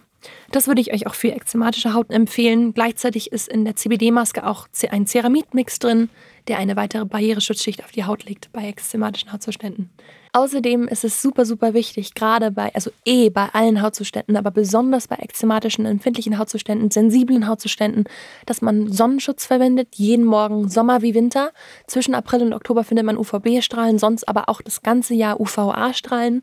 Das 0.51 0.67
würde 0.67 0.81
ich 0.81 0.93
euch 0.93 1.07
auch 1.07 1.15
für 1.15 1.29
ekzematische 1.29 1.95
Haut 1.95 2.11
empfehlen. 2.11 2.75
Gleichzeitig 2.75 3.31
ist 3.31 3.47
in 3.47 3.65
der 3.65 3.75
CBD-Maske 3.75 4.45
auch 4.45 4.67
ein 4.91 5.07
Ceramidmix 5.07 5.79
drin, 5.79 6.09
der 6.47 6.57
eine 6.57 6.75
weitere 6.75 7.05
Barriereschutzschicht 7.05 7.83
auf 7.83 7.91
die 7.91 8.05
Haut 8.05 8.25
legt 8.25 8.51
bei 8.51 8.67
ekzematischen 8.67 9.31
Hautzuständen. 9.31 9.89
Außerdem 10.33 10.87
ist 10.87 11.03
es 11.03 11.21
super, 11.21 11.45
super 11.45 11.73
wichtig, 11.73 12.13
gerade 12.13 12.51
bei, 12.51 12.73
also 12.75 12.91
eh 13.05 13.29
bei 13.29 13.49
allen 13.53 13.81
Hautzuständen, 13.81 14.37
aber 14.37 14.51
besonders 14.51 15.07
bei 15.07 15.15
ekzematischen, 15.15 15.85
empfindlichen 15.85 16.37
Hautzuständen, 16.37 16.91
sensiblen 16.91 17.47
Hautzuständen, 17.47 18.05
dass 18.45 18.61
man 18.61 18.91
Sonnenschutz 18.91 19.45
verwendet, 19.45 19.95
jeden 19.95 20.25
Morgen, 20.25 20.69
Sommer 20.69 21.01
wie 21.01 21.15
Winter. 21.15 21.51
Zwischen 21.87 22.13
April 22.13 22.43
und 22.43 22.53
Oktober 22.53 22.83
findet 22.83 23.05
man 23.05 23.17
UVB-Strahlen, 23.17 23.97
sonst 23.97 24.27
aber 24.27 24.47
auch 24.47 24.61
das 24.61 24.83
ganze 24.83 25.13
Jahr 25.13 25.39
UVA-Strahlen. 25.39 26.41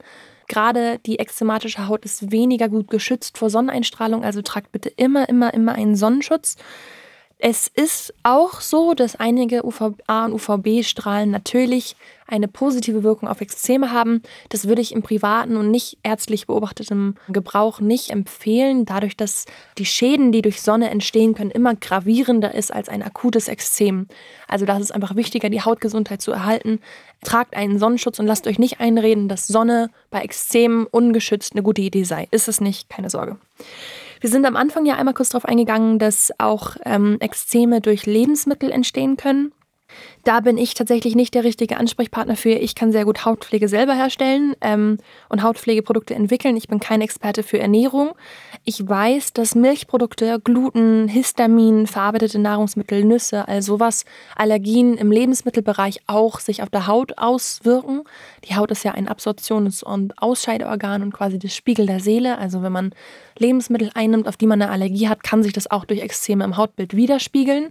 Gerade 0.48 0.98
die 1.06 1.20
ekzematische 1.20 1.86
Haut 1.86 2.04
ist 2.04 2.30
weniger 2.30 2.68
gut 2.68 2.90
geschützt 2.90 3.38
vor 3.38 3.48
Sonneneinstrahlung, 3.48 4.24
also 4.24 4.42
tragt 4.42 4.72
bitte 4.72 4.88
immer, 4.88 5.28
immer, 5.28 5.54
immer 5.54 5.74
einen 5.74 5.96
Sonnenschutz. 5.96 6.56
Es 7.38 7.66
ist 7.66 8.14
auch 8.22 8.60
so, 8.60 8.94
dass 8.94 9.16
einige 9.16 9.66
UVA 9.66 10.24
und 10.24 10.32
UVB-Strahlen 10.34 11.30
natürlich 11.30 11.96
eine 12.26 12.48
positive 12.48 13.02
Wirkung 13.02 13.28
auf 13.28 13.40
Ekzeme 13.40 13.92
haben. 13.92 14.22
Das 14.48 14.66
würde 14.66 14.80
ich 14.80 14.92
im 14.92 15.02
privaten 15.02 15.56
und 15.56 15.70
nicht 15.70 15.98
ärztlich 16.02 16.46
beobachtetem 16.46 17.16
Gebrauch 17.28 17.80
nicht 17.80 18.10
empfehlen, 18.10 18.86
dadurch, 18.86 19.16
dass 19.16 19.44
die 19.78 19.84
Schäden, 19.84 20.32
die 20.32 20.42
durch 20.42 20.62
Sonne 20.62 20.90
entstehen 20.90 21.34
können, 21.34 21.50
immer 21.50 21.74
gravierender 21.74 22.54
ist 22.54 22.72
als 22.72 22.88
ein 22.88 23.02
akutes 23.02 23.48
Ekzem. 23.48 24.08
Also 24.48 24.64
da 24.64 24.78
ist 24.78 24.94
einfach 24.94 25.16
wichtiger, 25.16 25.50
die 25.50 25.60
Hautgesundheit 25.60 26.22
zu 26.22 26.32
erhalten. 26.32 26.80
Tragt 27.24 27.56
einen 27.56 27.78
Sonnenschutz 27.78 28.18
und 28.18 28.26
lasst 28.26 28.46
euch 28.46 28.58
nicht 28.58 28.80
einreden, 28.80 29.28
dass 29.28 29.46
Sonne 29.46 29.90
bei 30.10 30.22
Ekzemen 30.22 30.86
ungeschützt 30.86 31.52
eine 31.52 31.62
gute 31.62 31.82
Idee 31.82 32.04
sei. 32.04 32.28
Ist 32.30 32.48
es 32.48 32.60
nicht, 32.60 32.88
keine 32.88 33.10
Sorge. 33.10 33.38
Wir 34.24 34.30
sind 34.30 34.46
am 34.46 34.56
Anfang 34.56 34.86
ja 34.86 34.94
einmal 34.94 35.12
kurz 35.12 35.28
darauf 35.28 35.44
eingegangen, 35.44 35.98
dass 35.98 36.32
auch 36.38 36.76
ähm, 36.86 37.18
Ekzeme 37.20 37.82
durch 37.82 38.06
Lebensmittel 38.06 38.70
entstehen 38.70 39.18
können. 39.18 39.52
Da 40.24 40.40
bin 40.40 40.56
ich 40.56 40.74
tatsächlich 40.74 41.14
nicht 41.14 41.34
der 41.34 41.44
richtige 41.44 41.76
Ansprechpartner 41.76 42.36
für. 42.36 42.50
Ich 42.50 42.74
kann 42.74 42.92
sehr 42.92 43.04
gut 43.04 43.24
Hautpflege 43.24 43.68
selber 43.68 43.94
herstellen 43.94 44.54
ähm, 44.62 44.98
und 45.28 45.42
Hautpflegeprodukte 45.42 46.14
entwickeln. 46.14 46.56
Ich 46.56 46.68
bin 46.68 46.80
kein 46.80 47.02
Experte 47.02 47.42
für 47.42 47.58
Ernährung. 47.58 48.12
Ich 48.64 48.88
weiß, 48.88 49.34
dass 49.34 49.54
Milchprodukte, 49.54 50.40
Gluten, 50.42 51.08
Histamin, 51.08 51.86
verarbeitete 51.86 52.38
Nahrungsmittel, 52.38 53.04
Nüsse, 53.04 53.46
all 53.46 53.60
sowas, 53.60 54.06
Allergien 54.34 54.96
im 54.96 55.12
Lebensmittelbereich 55.12 56.00
auch 56.06 56.40
sich 56.40 56.62
auf 56.62 56.70
der 56.70 56.86
Haut 56.86 57.18
auswirken. 57.18 58.02
Die 58.48 58.56
Haut 58.56 58.70
ist 58.70 58.82
ja 58.82 58.92
ein 58.92 59.08
Absorptions- 59.08 59.84
und 59.84 60.20
Ausscheideorgan 60.22 61.02
und 61.02 61.12
quasi 61.12 61.38
das 61.38 61.54
Spiegel 61.54 61.86
der 61.86 62.00
Seele. 62.00 62.38
Also 62.38 62.62
wenn 62.62 62.72
man 62.72 62.94
Lebensmittel 63.38 63.90
einnimmt, 63.94 64.26
auf 64.26 64.38
die 64.38 64.46
man 64.46 64.62
eine 64.62 64.70
Allergie 64.70 65.08
hat, 65.08 65.22
kann 65.22 65.42
sich 65.42 65.52
das 65.52 65.70
auch 65.70 65.84
durch 65.84 66.00
Extreme 66.00 66.44
im 66.44 66.56
Hautbild 66.56 66.96
widerspiegeln 66.96 67.70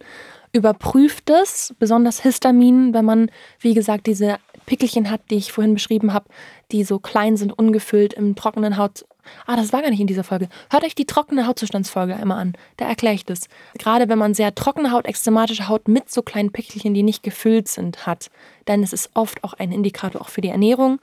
überprüft 0.54 1.30
es, 1.32 1.74
besonders 1.80 2.22
Histamin, 2.22 2.94
wenn 2.94 3.06
man, 3.06 3.32
wie 3.60 3.74
gesagt, 3.74 4.08
diese 4.08 4.38
Pickelchen 4.66 5.10
hat, 5.10 5.22
die 5.30 5.36
ich 5.36 5.52
vorhin 5.52 5.74
beschrieben 5.74 6.14
habe, 6.14 6.26
die 6.72 6.84
so 6.84 7.00
klein 7.00 7.36
sind, 7.38 7.52
ungefüllt 7.52 8.14
im 8.14 8.36
trockenen 8.36 8.78
Haut. 8.78 9.06
Ah, 9.46 9.56
das 9.56 9.74
war 9.74 9.82
gar 9.82 9.90
nicht 9.90 10.00
in 10.00 10.08
dieser 10.08 10.24
Folge. 10.24 10.50
Hört 10.70 10.84
euch 10.84 10.96
die 10.96 11.06
trockene 11.06 11.48
Hautzustandsfolge 11.48 12.16
einmal 12.16 12.40
an. 12.40 12.54
Da 12.78 12.86
erkläre 12.86 13.16
ich 13.16 13.26
das. 13.26 13.48
Gerade 13.80 14.10
wenn 14.10 14.20
man 14.20 14.34
sehr 14.34 14.54
trockene 14.54 14.92
Haut, 14.92 15.06
extrematische 15.06 15.68
Haut 15.68 15.88
mit 15.88 16.12
so 16.12 16.22
kleinen 16.22 16.52
Pickelchen, 16.52 16.94
die 16.94 17.04
nicht 17.04 17.24
gefüllt 17.24 17.68
sind, 17.68 18.06
hat, 18.06 18.30
ist 18.68 18.94
es 18.94 19.10
oft 19.14 19.44
auch 19.44 19.54
ein 19.54 19.72
Indikator 19.72 20.22
auch 20.22 20.30
für 20.30 20.42
die 20.42 20.50
Ernährung. 20.50 21.00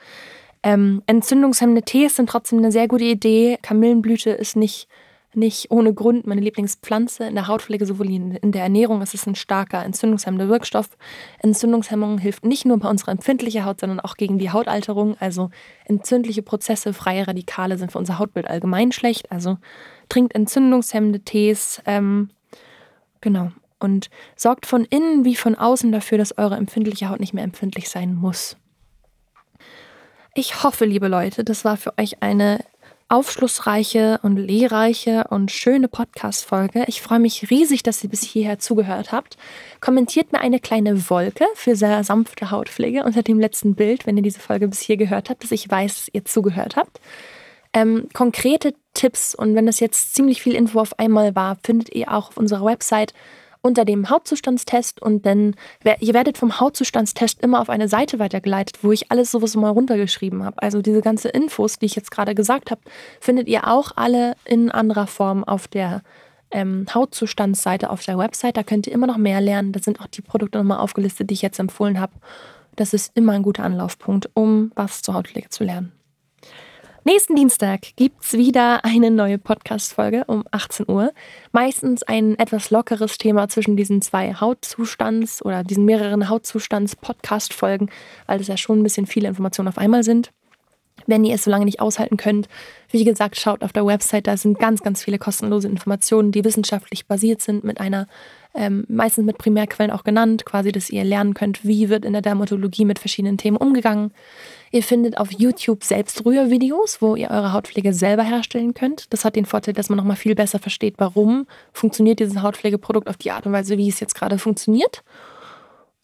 Ähm, 0.63 1.03
entzündungshemmende 1.07 1.83
Tees 1.83 2.17
sind 2.17 2.29
trotzdem 2.29 2.59
eine 2.59 2.71
sehr 2.71 2.87
gute 2.87 3.05
Idee. 3.05 3.59
Kamillenblüte 3.63 4.31
ist 4.31 4.57
nicht 4.57 4.89
nicht 5.35 5.71
ohne 5.71 5.95
Grund 5.95 6.27
meine 6.27 6.41
Lieblingspflanze. 6.41 7.25
In 7.25 7.35
der 7.35 7.47
Hautpflege 7.47 7.87
sowohl 7.87 8.11
in 8.11 8.53
der 8.53 8.63
Ernährung 8.63 9.01
ist 9.03 9.15
es 9.15 9.27
ein 9.27 9.35
starker 9.35 9.85
entzündungshemmender 9.85 10.49
Wirkstoff. 10.49 10.89
Entzündungshemmung 11.39 12.19
hilft 12.19 12.45
nicht 12.45 12.65
nur 12.65 12.79
bei 12.79 12.89
unserer 12.89 13.13
empfindlichen 13.13 13.65
Haut, 13.65 13.81
sondern 13.81 14.01
auch 14.01 14.17
gegen 14.17 14.39
die 14.39 14.51
Hautalterung. 14.51 15.17
Also 15.21 15.51
entzündliche 15.85 16.43
Prozesse, 16.43 16.93
freie 16.93 17.29
Radikale 17.29 17.79
sind 17.79 17.93
für 17.93 17.99
unser 17.99 18.19
Hautbild 18.19 18.49
allgemein 18.49 18.93
schlecht. 18.93 19.31
Also 19.31 19.59
trinkt 20.09 20.35
entzündungshemmende 20.35 21.21
Tees. 21.21 21.81
Ähm, 21.87 22.31
genau. 23.21 23.53
Und 23.79 24.11
sorgt 24.37 24.67
von 24.67 24.85
innen 24.85 25.25
wie 25.25 25.37
von 25.37 25.55
außen 25.55 25.93
dafür, 25.93 26.19
dass 26.19 26.37
eure 26.37 26.57
empfindliche 26.57 27.09
Haut 27.09 27.21
nicht 27.21 27.35
mehr 27.35 27.45
empfindlich 27.45 27.89
sein 27.89 28.15
muss. 28.15 28.57
Ich 30.35 30.63
hoffe, 30.63 30.85
liebe 30.85 31.09
Leute, 31.09 31.45
das 31.45 31.65
war 31.65 31.77
für 31.77 31.97
euch 31.99 32.23
eine 32.23 32.65
aufschlussreiche 33.11 34.21
und 34.23 34.37
lehrreiche 34.37 35.25
und 35.31 35.51
schöne 35.51 35.89
Podcast-Folge. 35.89 36.85
Ich 36.87 37.03
freue 37.03 37.19
mich 37.19 37.51
riesig, 37.51 37.83
dass 37.83 38.05
ihr 38.05 38.09
bis 38.09 38.23
hierher 38.23 38.61
zugehört 38.61 39.11
habt. 39.11 39.37
Kommentiert 39.81 40.33
mir 40.33 40.41
eine 40.41 40.61
kleine 40.61 41.11
Wolke 41.11 41.45
für 41.55 41.75
sehr 41.75 42.05
sanfte 42.05 42.53
Hautpflege 42.53 43.03
unter 43.03 43.25
dem 43.25 43.41
letzten 43.41 43.75
Bild, 43.75 44.07
wenn 44.07 44.17
ihr 44.17 44.23
diese 44.23 44.39
Folge 44.39 44.69
bis 44.69 44.81
hier 44.81 44.97
gehört 44.97 45.29
habt, 45.29 45.43
dass 45.43 45.51
ich 45.51 45.69
weiß, 45.69 45.97
dass 45.97 46.15
ihr 46.15 46.25
zugehört 46.25 46.77
habt. 46.77 47.01
Ähm, 47.73 48.09
konkrete 48.13 48.75
Tipps 48.95 49.35
und 49.35 49.57
wenn 49.57 49.67
das 49.67 49.81
jetzt 49.81 50.15
ziemlich 50.15 50.41
viel 50.41 50.55
Info 50.55 50.81
auf 50.81 50.99
einmal 51.01 51.35
war, 51.35 51.59
findet 51.65 51.93
ihr 51.93 52.13
auch 52.13 52.29
auf 52.29 52.37
unserer 52.37 52.65
Website 52.65 53.13
unter 53.63 53.85
dem 53.85 54.09
Hautzustandstest 54.09 55.03
und 55.03 55.27
dann, 55.27 55.55
ihr 56.01 56.15
werdet 56.15 56.39
vom 56.39 56.61
Hautzustandstest 56.61 57.43
immer 57.43 57.61
auf 57.61 57.69
eine 57.69 57.89
Seite 57.89 58.19
weitergeleitet, 58.19 58.79
wo 58.83 58.93
ich 58.93 59.11
alles 59.11 59.31
sowas 59.31 59.55
mal 59.57 59.71
runtergeschrieben 59.71 60.45
habe. 60.45 60.63
Also 60.63 60.81
diese 60.83 61.03
ganze 61.03 61.29
Infos, 61.29 61.79
die 61.79 61.87
ich 61.87 61.95
jetzt 61.95 62.11
gerade 62.11 62.35
gesagt 62.35 62.71
habe, 62.71 62.81
findet 63.21 63.49
ihr 63.49 63.67
auch 63.69 63.93
alle 63.97 64.35
in 64.45 64.71
anderer 64.71 65.07
Form 65.07 65.45
auf 65.45 65.69
der 65.69 66.03
ähm, 66.51 66.87
Hautzustandsseite 66.93 67.91
auf 67.91 68.05
der 68.05 68.19
Website. 68.19 68.57
Da 68.57 68.63
könnt 68.63 68.87
ihr 68.87 68.93
immer 68.93 69.07
noch 69.07 69.19
mehr 69.19 69.41
lernen. 69.41 69.73
Da 69.73 69.81
sind 69.81 70.01
auch 70.01 70.07
die 70.07 70.23
Produkte 70.23 70.59
nochmal 70.59 70.79
aufgelistet, 70.79 71.31
die 71.31 71.35
ich 71.35 71.43
jetzt 71.43 71.59
empfohlen 71.59 72.01
habe. 72.01 72.13
Das 72.77 72.95
ist 72.95 73.13
immer 73.15 73.33
ein 73.33 73.43
guter 73.43 73.65
Anlaufpunkt, 73.65 74.31
um 74.35 74.73
was 74.75 75.03
zur 75.03 75.15
Hautpflege 75.15 75.51
zu 75.51 75.65
lernen. 75.65 75.93
Nächsten 77.03 77.35
Dienstag 77.35 77.97
gibt 77.97 78.23
es 78.23 78.35
wieder 78.35 78.85
eine 78.85 79.11
neue 79.11 79.39
Podcast-Folge 79.39 80.25
um 80.27 80.45
18 80.51 80.87
Uhr. 80.87 81.13
Meistens 81.51 82.03
ein 82.03 82.39
etwas 82.39 82.71
lockeres 82.71 83.17
Thema 83.17 83.49
zwischen 83.49 83.75
diesen 83.75 84.03
zwei 84.03 84.35
Hautzustands- 84.35 85.43
oder 85.43 85.65
diesen 85.65 85.87
mehreren 85.87 86.29
Hautzustands-Podcast-Folgen, 86.29 87.91
weil 88.27 88.37
das 88.37 88.49
ja 88.49 88.59
schon 88.59 88.81
ein 88.81 88.83
bisschen 88.83 89.07
viele 89.07 89.29
Informationen 89.29 89.69
auf 89.69 89.79
einmal 89.79 90.03
sind. 90.03 90.31
Wenn 91.11 91.25
ihr 91.25 91.35
es 91.35 91.45
so 91.45 91.51
lange 91.51 91.65
nicht 91.65 91.81
aushalten 91.81 92.17
könnt, 92.17 92.49
wie 92.91 93.05
gesagt, 93.05 93.39
schaut 93.39 93.63
auf 93.63 93.73
der 93.73 93.85
Website, 93.85 94.27
da 94.27 94.37
sind 94.37 94.59
ganz, 94.59 94.83
ganz 94.83 95.03
viele 95.03 95.19
kostenlose 95.19 95.69
Informationen, 95.69 96.33
die 96.33 96.45
wissenschaftlich 96.45 97.07
basiert 97.07 97.43
sind, 97.43 97.65
mit 97.65 97.81
einer, 97.81 98.07
ähm, 98.55 98.85
meistens 98.89 99.25
mit 99.25 99.39
Primärquellen 99.39 99.91
auch 99.91 100.05
genannt, 100.05 100.45
quasi, 100.45 100.73
dass 100.73 100.89
ihr 100.89 101.05
lernen 101.05 101.35
könnt, 101.35 101.65
wie 101.65 101.89
wird 101.89 102.05
in 102.05 102.13
der 102.13 102.23
Dermatologie 102.23 102.85
mit 102.85 102.99
verschiedenen 102.99 103.39
Themen 103.39 103.57
umgegangen. 103.57 104.13
Ihr 104.71 104.83
findet 104.83 105.19
auf 105.19 105.33
YouTube 105.33 105.83
selbst 105.83 106.25
Rührvideos, 106.25 107.03
wo 107.03 107.17
ihr 107.17 107.31
eure 107.31 107.53
Hautpflege 107.53 107.93
selber 107.93 108.23
herstellen 108.23 108.73
könnt. 108.73 109.13
Das 109.13 109.25
hat 109.25 109.35
den 109.35 109.47
Vorteil, 109.47 109.75
dass 109.75 109.89
man 109.89 109.97
nochmal 109.97 110.17
viel 110.17 110.37
besser 110.37 110.61
versteht, 110.61 110.95
warum 110.99 111.47
funktioniert 111.73 112.21
dieses 112.21 112.41
Hautpflegeprodukt 112.41 113.09
auf 113.09 113.17
die 113.17 113.33
Art 113.33 113.47
und 113.47 113.53
Weise, 113.53 113.77
wie 113.79 113.89
es 113.89 113.99
jetzt 113.99 114.15
gerade 114.15 114.39
funktioniert. 114.39 115.03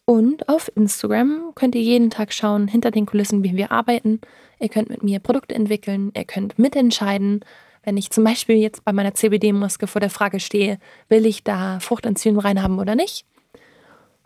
Und 0.09 0.47
auf 0.47 0.71
Instagram 0.75 1.51
könnt 1.53 1.75
ihr 1.75 1.81
jeden 1.81 2.09
Tag 2.09 2.31
schauen, 2.31 2.69
hinter 2.69 2.91
den 2.91 3.05
Kulissen, 3.05 3.43
wie 3.43 3.57
wir 3.57 3.73
arbeiten. 3.73 4.21
Ihr 4.59 4.69
könnt 4.69 4.89
mit 4.89 5.03
mir 5.03 5.19
Produkte 5.19 5.55
entwickeln, 5.55 6.11
ihr 6.15 6.25
könnt 6.25 6.57
mitentscheiden. 6.57 7.45
Wenn 7.83 7.97
ich 7.97 8.09
zum 8.09 8.23
Beispiel 8.23 8.57
jetzt 8.57 8.83
bei 8.83 8.91
meiner 8.91 9.13
CBD-Maske 9.13 9.87
vor 9.87 10.01
der 10.01 10.09
Frage 10.09 10.39
stehe, 10.39 10.79
will 11.09 11.25
ich 11.25 11.43
da 11.43 11.79
Fruchtenzym 11.79 12.39
reinhaben 12.39 12.79
oder 12.79 12.95
nicht? 12.95 13.25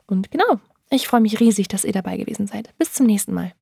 Und 0.08 0.32
genau, 0.32 0.60
ich 0.90 1.08
freue 1.08 1.22
mich 1.22 1.40
riesig, 1.40 1.68
dass 1.68 1.86
ihr 1.86 1.94
dabei 1.94 2.18
gewesen 2.18 2.48
seid. 2.48 2.70
Bis 2.78 2.94
zum 2.94 3.06
nächsten 3.06 3.34
Mal. 3.34 3.54